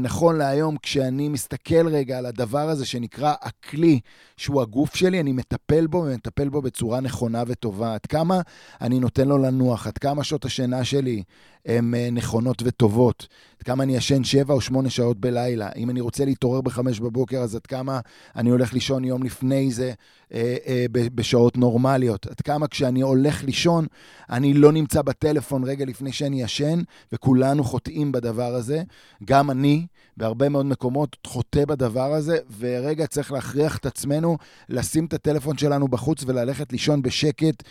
נכון 0.00 0.36
להיום, 0.36 0.76
כשאני 0.82 1.28
מסתכל 1.28 1.88
רגע 1.88 2.18
על 2.18 2.26
הדבר 2.26 2.68
הזה 2.68 2.86
שנקרא 2.86 3.34
הכלי, 3.42 4.00
שהוא 4.36 4.62
הגוף 4.62 4.94
שלי, 4.94 5.20
אני 5.20 5.32
מטפל 5.32 5.86
בו 5.86 5.98
ומטפל 5.98 6.48
בו 6.48 6.62
בצורה 6.62 7.00
נכונה 7.00 7.42
וטובה. 7.46 7.94
עד 7.94 8.06
כמה 8.06 8.40
אני 8.80 9.00
נותן 9.00 9.28
לו 9.28 9.38
לנוח, 9.38 9.86
עד 9.86 9.98
כמה 9.98 10.24
שעות 10.24 10.44
השינה 10.44 10.84
שלי 10.84 11.22
הן 11.66 11.94
אה, 11.94 12.08
נכונות 12.12 12.62
וטובות, 12.64 13.26
עד 13.58 13.62
כמה 13.62 13.82
אני 13.82 13.96
ישן 13.96 14.24
שבע 14.24 14.54
או 14.54 14.60
שמונה 14.60 14.90
שעות 14.90 15.20
בלילה. 15.20 15.68
אם 15.76 15.90
אני 15.90 16.00
רוצה 16.00 16.24
להתעורר 16.24 16.60
בחמש 16.60 17.00
בבוקר, 17.00 17.38
אז 17.38 17.54
עד 17.54 17.66
כמה 17.66 18.00
אני 18.36 18.50
הולך 18.50 18.72
לישון 18.72 19.04
יום 19.04 19.22
לפני 19.22 19.70
זה 19.70 19.92
אה, 20.34 20.56
אה, 20.66 20.86
בשעות 20.92 21.56
נורמליות. 21.56 22.26
עד 22.26 22.40
כמה 22.40 22.68
כשאני 22.68 23.00
הולך 23.00 23.44
לישון, 23.44 23.86
אני 24.30 24.54
לא 24.54 24.72
נמצא 24.72 25.02
בטלפון 25.02 25.64
רגע 25.64 25.84
לפני 25.84 26.12
שאני 26.12 26.42
ישן, 26.42 26.82
וכולנו 27.12 27.64
חוטאים 27.64 28.12
בדבר 28.12 28.54
הזה. 28.54 28.82
גם 29.24 29.50
אני 29.50 29.69
אני, 29.70 29.86
בהרבה 30.16 30.48
מאוד 30.48 30.66
מקומות, 30.66 31.16
חוטא 31.26 31.64
בדבר 31.64 32.12
הזה, 32.12 32.38
ורגע 32.58 33.06
צריך 33.06 33.32
להכריח 33.32 33.76
את 33.76 33.86
עצמנו 33.86 34.36
לשים 34.68 35.04
את 35.04 35.12
הטלפון 35.12 35.58
שלנו 35.58 35.88
בחוץ 35.88 36.24
וללכת 36.26 36.72
לישון 36.72 37.02
בשקט, 37.02 37.62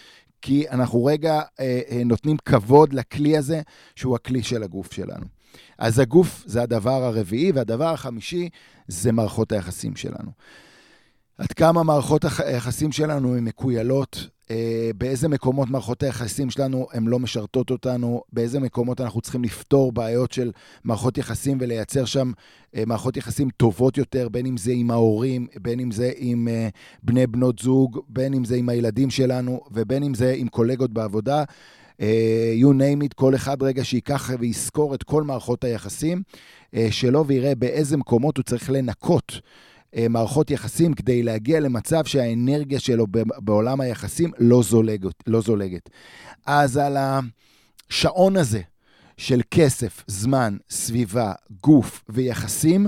כי 0.41 0.69
אנחנו 0.69 1.05
רגע 1.05 1.41
אה, 1.59 1.81
אה, 1.91 2.01
נותנים 2.05 2.37
כבוד 2.45 2.93
לכלי 2.93 3.37
הזה, 3.37 3.61
שהוא 3.95 4.15
הכלי 4.15 4.43
של 4.43 4.63
הגוף 4.63 4.93
שלנו. 4.93 5.25
אז 5.77 5.99
הגוף 5.99 6.43
זה 6.45 6.61
הדבר 6.61 7.03
הרביעי, 7.03 7.51
והדבר 7.51 7.93
החמישי 7.93 8.49
זה 8.87 9.11
מערכות 9.11 9.51
היחסים 9.51 9.95
שלנו. 9.95 10.31
עד 11.39 11.51
כמה 11.51 11.83
מערכות 11.83 12.25
היחסים 12.39 12.91
שלנו 12.91 13.35
הן 13.35 13.43
מקוילות, 13.43 14.27
אה, 14.51 14.91
באיזה 14.97 15.27
מקומות 15.27 15.69
מערכות 15.69 16.03
היחסים 16.03 16.49
שלנו 16.49 16.87
הן 16.93 17.07
לא 17.07 17.19
משרתות 17.19 17.71
אותנו, 17.71 18.21
באיזה 18.33 18.59
מקומות 18.59 19.01
אנחנו 19.01 19.21
צריכים 19.21 19.43
לפתור 19.43 19.91
בעיות 19.91 20.31
של 20.31 20.51
מערכות 20.83 21.17
יחסים 21.17 21.57
ולייצר 21.61 22.05
שם 22.05 22.31
אה, 22.75 22.83
מערכות 22.85 23.17
יחסים 23.17 23.49
טובות 23.57 23.97
יותר, 23.97 24.29
בין 24.29 24.45
אם 24.45 24.57
זה 24.57 24.71
עם 24.71 24.91
ההורים, 24.91 25.47
בין 25.61 25.79
אם 25.79 25.91
זה 25.91 26.11
עם 26.17 26.47
אה, 26.47 26.69
בני 27.03 27.27
בנות 27.27 27.59
זוג, 27.59 27.99
בין 28.09 28.33
אם 28.33 28.45
זה 28.45 28.55
עם 28.55 28.69
הילדים 28.69 29.09
שלנו 29.09 29.61
ובין 29.71 30.03
אם 30.03 30.13
זה 30.13 30.33
עם 30.37 30.47
קולגות 30.47 30.91
בעבודה. 30.91 31.43
you 32.61 32.71
name 32.73 33.03
it, 33.03 33.13
כל 33.15 33.35
אחד 33.35 33.63
רגע 33.63 33.83
שייקח 33.83 34.29
ויזכור 34.39 34.95
את 34.95 35.03
כל 35.03 35.23
מערכות 35.23 35.63
היחסים 35.63 36.21
שלו 36.89 37.27
ויראה 37.27 37.55
באיזה 37.55 37.97
מקומות 37.97 38.37
הוא 38.37 38.43
צריך 38.43 38.69
לנקות. 38.69 39.41
אה, 39.95 40.07
מערכות 40.09 40.51
יחסים 40.51 40.93
כדי 40.93 41.23
להגיע 41.23 41.59
למצב 41.59 42.05
שהאנרגיה 42.05 42.79
שלו 42.79 43.05
בעולם 43.37 43.81
היחסים 43.81 44.31
לא 44.37 44.63
זולגת. 44.63 45.13
לא 45.27 45.41
זולגת. 45.41 45.89
אז 46.45 46.77
על 46.77 46.97
השעון 47.89 48.37
הזה 48.37 48.61
של 49.17 49.41
כסף, 49.51 50.03
זמן, 50.07 50.57
סביבה, 50.69 51.33
גוף 51.63 52.03
ויחסים, 52.09 52.87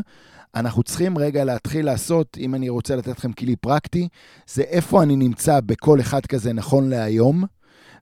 אנחנו 0.55 0.83
צריכים 0.83 1.17
רגע 1.17 1.43
להתחיל 1.43 1.85
לעשות, 1.85 2.37
אם 2.39 2.55
אני 2.55 2.69
רוצה 2.69 2.95
לתת 2.95 3.17
לכם 3.17 3.33
כלי 3.33 3.55
פרקטי, 3.55 4.07
זה 4.47 4.61
איפה 4.61 5.03
אני 5.03 5.15
נמצא 5.15 5.59
בכל 5.59 5.99
אחד 5.99 6.25
כזה 6.25 6.53
נכון 6.53 6.89
להיום. 6.89 7.43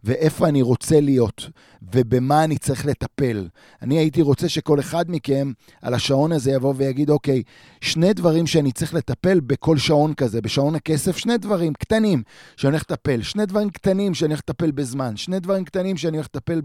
ואיפה 0.03 0.47
אני 0.47 0.61
רוצה 0.61 0.99
להיות, 0.99 1.49
ובמה 1.93 2.43
אני 2.43 2.57
צריך 2.57 2.85
לטפל. 2.85 3.47
אני 3.81 3.97
הייתי 3.97 4.21
רוצה 4.21 4.49
שכל 4.49 4.79
אחד 4.79 5.05
מכם 5.07 5.51
על 5.81 5.93
השעון 5.93 6.31
הזה 6.31 6.51
יבוא 6.51 6.73
ויגיד, 6.77 7.09
אוקיי, 7.09 7.43
שני 7.81 8.13
דברים 8.13 8.47
שאני 8.47 8.71
צריך 8.71 8.93
לטפל 8.93 9.39
בכל 9.39 9.77
שעון 9.77 10.13
כזה, 10.13 10.41
בשעון 10.41 10.75
הכסף, 10.75 11.17
שני 11.17 11.37
דברים 11.37 11.73
קטנים 11.73 12.23
שאני 12.57 12.71
הולך 12.71 12.81
לטפל, 12.81 13.21
שני 13.21 13.45
דברים 13.45 13.69
קטנים 13.69 14.13
שאני 14.13 14.33
הולך 14.33 14.41
לטפל 14.49 14.71
בזמן, 14.71 15.17
שני 15.17 15.39
דברים 15.39 15.65
קטנים 15.65 15.97
שאני 15.97 16.17
הולך 16.17 16.27
לטפל 16.35 16.61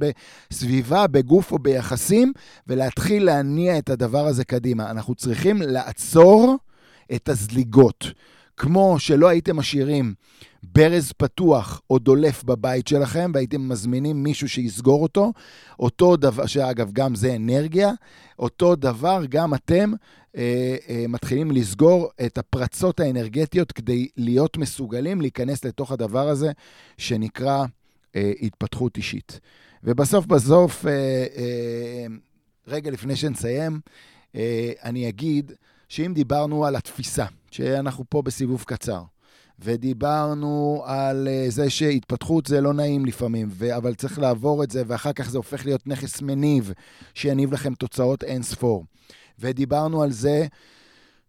בסביבה, 0.51 1.07
בגוף 1.07 1.53
או 1.53 1.59
ביחסים, 1.59 2.33
ולהתחיל 2.67 3.25
להניע 3.25 3.79
את 3.79 3.91
הדבר 3.91 4.27
הזה 4.27 4.45
קדימה. 4.45 4.91
אנחנו 4.91 5.15
צריכים 5.15 5.63
לעצור 5.63 6.57
את 7.15 7.29
הזליגות. 7.29 8.07
כמו 8.57 8.99
שלא 8.99 9.29
הייתם 9.29 9.57
משאירים 9.57 10.15
ברז 10.63 11.13
פתוח 11.13 11.83
או 11.91 11.99
דולף 11.99 12.45
בבית 12.45 12.89
שלכם, 12.89 13.31
והייתם 13.35 13.69
מזמינים 13.69 14.23
מישהו 14.23 14.49
שיסגור 14.49 15.03
אותו, 15.03 15.33
אותו 15.81 16.17
דבר, 16.17 16.47
שאגב, 16.47 16.93
גם 16.93 17.15
זה 17.15 17.37
אנרגיה, 17.37 17.91
אותו 18.39 18.77
דבר, 18.77 19.23
גם 19.29 19.55
אתם 19.55 19.93
אה, 20.37 20.77
אה, 20.89 21.05
מתחילים 21.09 21.51
לסגור 21.51 22.11
את 22.27 22.39
הפרצות 22.39 23.01
האנרגטיות 23.01 23.73
כדי 23.73 24.09
להיות 24.17 24.57
מסוגלים 24.57 25.21
להיכנס 25.21 25.65
לתוך 25.65 25.93
הדבר 25.93 26.29
הזה 26.29 26.53
שנקרא 26.99 27.65
אה, 28.17 28.33
התפתחות 28.43 28.97
אישית. 28.97 29.41
ובסוף 29.85 30.27
בסוף, 30.27 30.87
אה, 30.87 30.93
אה, 31.37 32.07
רגע 32.69 32.91
לפני 32.91 33.17
שנסיים, 33.17 33.81
אה, 34.35 34.73
אני 34.85 35.09
אגיד 35.09 35.53
שאם 35.89 36.13
דיברנו 36.15 36.67
על 36.67 36.77
התפיסה, 36.77 37.25
שאנחנו 37.51 38.05
פה 38.09 38.23
בסיבוב 38.23 38.65
קצר, 38.67 39.03
ודיברנו 39.59 40.83
על 40.87 41.29
אה, 41.31 41.47
זה 41.49 41.71
שהתפתחות 41.71 42.47
זה 42.47 42.61
לא 42.61 42.73
נעים 42.73 43.07
לפעמים, 43.07 43.49
ו... 43.51 43.77
אבל 43.77 43.95
צריך 43.95 44.19
לעבור 44.19 44.65
את 44.65 44.71
זה, 44.71 44.83
ואחר 44.87 45.13
כך 45.13 45.31
זה 45.31 45.39
הופך 45.39 45.67
להיות 45.67 45.87
נכס 45.87 46.23
מניב, 46.23 46.73
שיניב 47.15 47.53
לכם 47.53 47.75
תוצאות 47.75 48.25
אין 48.25 48.43
ספור. 48.43 48.85
ודיברנו 49.39 50.03
על 50.03 50.13
זה 50.13 50.47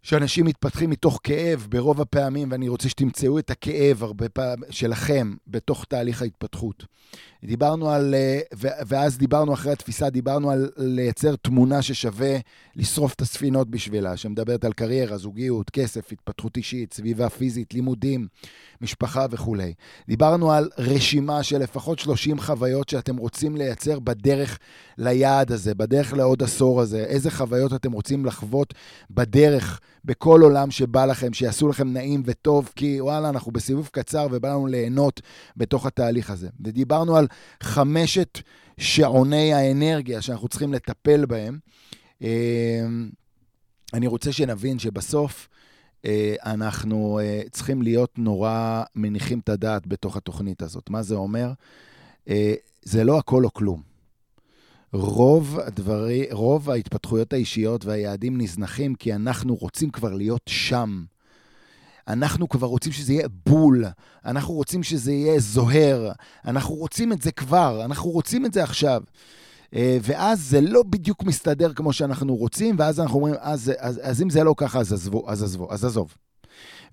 שאנשים 0.06 0.46
מתפתחים 0.46 0.90
מתוך 0.90 1.20
כאב 1.24 1.68
ברוב 1.70 2.02
הפעמים, 2.02 2.52
ואני 2.52 2.70
רוצה 2.70 2.90
שתמצאו 2.90 3.40
את 3.40 3.50
הכאב 3.50 4.04
הרבה 4.04 4.30
פעמים 4.30 4.64
שלכם 4.70 5.34
בתוך 5.48 5.86
תהליך 5.86 6.22
ההתפתחות. 6.22 6.86
דיברנו 7.46 7.90
על, 7.90 8.16
אה, 8.16 8.40
ואז 8.88 9.18
דיברנו 9.18 9.54
אחרי 9.54 9.72
התפיסה, 9.72 10.10
דיברנו 10.10 10.52
על 10.52 10.72
לייצר 10.78 11.36
תמונה 11.36 11.82
ששווה 11.82 12.38
לשרוף 12.76 13.14
את 13.14 13.22
הספינות 13.22 13.70
בשבילה, 13.70 14.18
שמדברת 14.18 14.66
על 14.66 14.74
קריירה, 14.74 15.18
זוגיות, 15.18 15.70
כסף, 15.70 16.12
התפתחות 16.12 16.58
אישית, 16.58 16.94
סביבה 16.94 17.30
פיזית, 17.30 17.74
לימודים, 17.74 18.28
משפחה 18.82 19.26
וכולי. 19.32 19.74
דיברנו 20.08 20.52
על 20.52 20.70
רשימה 20.78 21.44
של 21.44 21.58
לפחות 21.58 22.00
30 22.00 22.40
חוויות 22.40 22.90
שאתם 22.90 23.18
רוצים 23.18 23.56
לייצר 23.56 24.00
בדרך 24.00 24.60
ליעד 24.98 25.52
הזה, 25.52 25.76
בדרך 25.76 26.14
לעוד 26.14 26.44
עשור 26.44 26.82
הזה, 26.82 27.04
איזה 27.04 27.32
חוויות 27.32 27.74
אתם 27.74 27.92
רוצים 27.92 28.26
לחוות 28.26 28.74
בדרך, 29.12 29.80
בכל 30.06 30.42
עולם 30.42 30.72
שבא 30.72 31.06
לכם, 31.06 31.34
שיעשו 31.34 31.68
לכם 31.68 31.94
נעים 31.94 32.24
וטוב, 32.26 32.72
כי 32.76 33.02
וואלה, 33.02 33.30
אנחנו 33.30 33.52
בסיבוב 33.52 33.90
קצר 33.92 34.28
ובא 34.32 34.50
לנו 34.50 34.68
ליהנות 34.68 35.22
בתוך 35.58 35.86
התהליך 35.86 36.30
הזה. 36.30 36.50
ודיברנו 36.62 37.18
על 37.18 37.28
חמשת 37.64 38.40
שעוני 38.78 39.54
האנרגיה 39.54 40.22
שאנחנו 40.22 40.48
צריכים 40.48 40.74
לטפל 40.74 41.26
בהם. 41.26 41.60
אה, 42.22 42.86
אני 43.94 44.08
רוצה 44.08 44.32
שנבין 44.32 44.80
שבסוף 44.80 45.50
אה, 46.06 46.36
אנחנו 46.46 47.20
אה, 47.20 47.42
צריכים 47.52 47.82
להיות 47.82 48.20
נורא 48.20 48.84
מניחים 48.96 49.40
את 49.40 49.50
הדעת 49.50 49.88
בתוך 49.88 50.18
התוכנית 50.18 50.62
הזאת. 50.62 50.90
מה 50.90 51.04
זה 51.04 51.16
אומר? 51.16 51.52
זה 52.84 53.04
לא 53.04 53.18
הכל 53.18 53.46
או 53.46 53.54
כלום. 53.54 53.95
רוב, 54.94 55.60
הדברי, 55.60 56.28
רוב 56.32 56.70
ההתפתחויות 56.70 57.34
האישיות 57.34 57.86
והיעדים 57.86 58.42
נזנחים 58.42 58.96
כי 58.96 59.14
אנחנו 59.14 59.56
רוצים 59.56 59.90
כבר 59.90 60.14
להיות 60.14 60.42
שם. 60.50 61.04
אנחנו 62.08 62.50
כבר 62.50 62.68
רוצים 62.68 62.92
שזה 62.92 63.14
יהיה 63.14 63.28
בול, 63.46 63.86
אנחנו 64.26 64.54
רוצים 64.54 64.84
שזה 64.84 65.12
יהיה 65.12 65.40
זוהר, 65.40 66.12
אנחנו 66.46 66.76
רוצים 66.76 67.14
את 67.14 67.22
זה 67.22 67.32
כבר, 67.32 67.86
אנחנו 67.86 68.10
רוצים 68.10 68.46
את 68.46 68.54
זה 68.54 68.64
עכשיו. 68.64 69.02
אה, 69.76 69.98
ואז 70.02 70.42
זה 70.42 70.62
לא 70.62 70.84
בדיוק 70.84 71.24
מסתדר 71.24 71.74
כמו 71.74 71.94
שאנחנו 71.94 72.36
רוצים, 72.36 72.76
ואז 72.80 73.00
אנחנו 73.00 73.16
אומרים, 73.16 73.36
אז, 73.40 73.72
אז, 73.80 74.00
אז 74.04 74.22
אם 74.22 74.30
זה 74.30 74.44
לא 74.44 74.54
ככה, 74.58 74.80
אז 74.80 74.94
עזבו, 74.94 75.30
אז 75.30 75.44
עזבו, 75.44 75.74
אז 75.74 75.86
עזוב. 75.86 76.16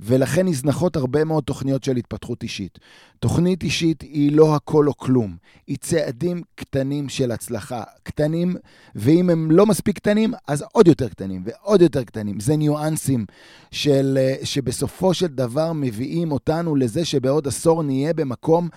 ולכן 0.00 0.48
נזנחות 0.48 0.96
הרבה 0.96 1.24
מאוד 1.24 1.44
תוכניות 1.44 1.84
של 1.84 1.96
התפתחות 1.96 2.42
אישית. 2.42 2.78
תוכנית 3.20 3.62
אישית 3.62 4.02
היא 4.02 4.32
לא 4.32 4.56
הכל 4.56 4.88
או 4.88 4.96
כלום, 4.96 5.36
היא 5.66 5.76
צעדים 5.80 6.42
קטנים 6.54 7.08
של 7.08 7.32
הצלחה. 7.32 7.82
קטנים, 8.02 8.56
ואם 8.94 9.30
הם 9.30 9.50
לא 9.50 9.66
מספיק 9.66 9.96
קטנים, 9.96 10.34
אז 10.46 10.64
עוד 10.72 10.88
יותר 10.88 11.08
קטנים 11.08 11.42
ועוד 11.44 11.82
יותר 11.82 12.04
קטנים. 12.04 12.40
זה 12.40 12.56
ניואנסים 12.56 13.26
של, 13.70 14.18
אה, 14.20 14.34
שבסופו 14.44 15.14
של 15.14 15.26
דבר 15.26 15.72
מביאים 15.72 16.32
אותנו 16.32 16.76
לזה 16.76 17.04
שבעוד 17.04 17.48
עשור 17.48 17.82
נהיה 17.82 18.14
במקום... 18.14 18.68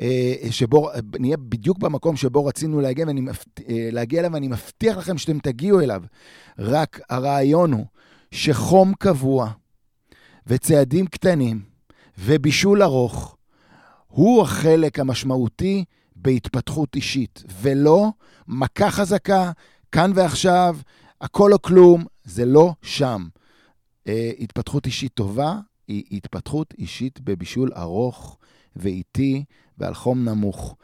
אה, 0.00 0.34
שבו, 0.50 0.90
נהיה 1.18 1.36
בדיוק 1.36 1.78
במקום 1.78 2.16
שבו 2.16 2.44
רצינו 2.44 2.80
להגיע, 2.80 3.06
ואני, 3.06 3.20
אה, 3.68 3.88
להגיע 3.92 4.20
אליו, 4.20 4.32
ואני 4.32 4.48
מבטיח 4.48 4.96
לכם 4.96 5.18
שאתם 5.18 5.38
תגיעו 5.38 5.80
אליו. 5.80 6.02
רק 6.58 7.00
הרעיון 7.10 7.72
הוא 7.72 7.84
שחום 8.30 8.92
קבוע 8.98 9.50
וצעדים 10.48 11.06
קטנים 11.06 11.62
ובישול 12.18 12.82
ארוך 12.82 13.36
הוא 14.06 14.42
החלק 14.42 14.98
המשמעותי 14.98 15.84
בהתפתחות 16.16 16.96
אישית, 16.96 17.42
ולא 17.60 18.08
מכה 18.48 18.90
חזקה, 18.90 19.52
כאן 19.92 20.12
ועכשיו, 20.14 20.76
הכל 21.20 21.52
או 21.52 21.62
כלום, 21.62 22.04
זה 22.24 22.44
לא 22.44 22.72
שם. 22.82 23.28
אה, 24.08 24.30
התפתחות 24.38 24.86
אישית 24.86 25.12
טובה 25.14 25.58
היא 25.88 26.04
התפתחות 26.12 26.74
אישית 26.78 27.20
בבישול 27.20 27.72
ארוך 27.76 28.38
ואיטי 28.76 29.44
ועל 29.78 29.94
חום 29.94 30.24
נמוך. 30.24 30.76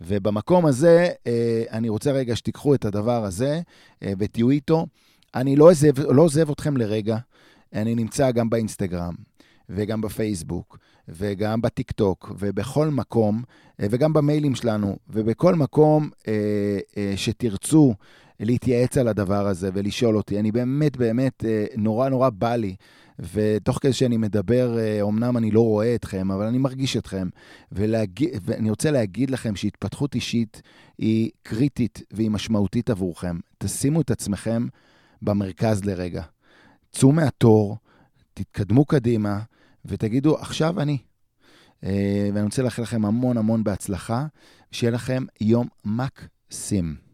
ובמקום 0.00 0.66
הזה, 0.66 1.08
אה, 1.26 1.64
אני 1.70 1.88
רוצה 1.88 2.12
רגע 2.12 2.36
שתיקחו 2.36 2.74
את 2.74 2.84
הדבר 2.84 3.24
הזה 3.24 3.60
אה, 4.02 4.12
ותהיו 4.18 4.50
איתו. 4.50 4.86
אני 5.34 5.56
לא 5.56 5.70
עוזב, 5.70 6.00
לא 6.00 6.22
עוזב 6.22 6.50
אתכם 6.50 6.76
לרגע, 6.76 7.16
אני 7.74 7.94
נמצא 7.94 8.30
גם 8.30 8.50
באינסטגרם 8.50 9.14
וגם 9.68 10.00
בפייסבוק 10.00 10.78
וגם 11.08 11.62
בטיקטוק 11.62 12.32
ובכל 12.38 12.88
מקום, 12.88 13.42
אה, 13.80 13.86
וגם 13.90 14.12
במיילים 14.12 14.54
שלנו, 14.54 14.96
ובכל 15.08 15.54
מקום 15.54 16.10
שתרצו 17.16 17.94
להתייעץ 18.40 18.98
על 18.98 19.08
הדבר 19.08 19.46
הזה 19.46 19.70
ולשאול 19.74 20.16
אותי. 20.16 20.40
אני 20.40 20.52
באמת, 20.52 20.96
באמת, 20.96 21.44
נורא 21.76 22.08
נורא 22.08 22.30
בא 22.30 22.56
לי 22.56 22.74
ותוך 23.18 23.78
כדי 23.82 23.92
שאני 23.92 24.16
מדבר, 24.16 24.76
אומנם 25.00 25.36
אני 25.36 25.50
לא 25.50 25.60
רואה 25.60 25.94
אתכם, 25.94 26.30
אבל 26.30 26.46
אני 26.46 26.58
מרגיש 26.58 26.96
אתכם. 26.96 27.28
ולהגיד, 27.72 28.28
ואני 28.42 28.70
רוצה 28.70 28.90
להגיד 28.90 29.30
לכם 29.30 29.56
שהתפתחות 29.56 30.14
אישית 30.14 30.62
היא 30.98 31.30
קריטית 31.42 32.02
והיא 32.10 32.30
משמעותית 32.30 32.90
עבורכם. 32.90 33.38
תשימו 33.58 34.00
את 34.00 34.10
עצמכם 34.10 34.66
במרכז 35.22 35.84
לרגע. 35.84 36.22
צאו 36.92 37.12
מהתור, 37.12 37.76
תתקדמו 38.34 38.84
קדימה, 38.84 39.40
ותגידו, 39.84 40.38
עכשיו 40.38 40.80
אני. 40.80 40.98
ואני 41.82 42.42
רוצה 42.42 42.62
לאחל 42.62 42.82
לכם 42.82 43.04
המון 43.04 43.36
המון 43.36 43.64
בהצלחה, 43.64 44.26
שיהיה 44.72 44.90
לכם 44.90 45.24
יום 45.40 45.68
מקסים. 45.84 47.11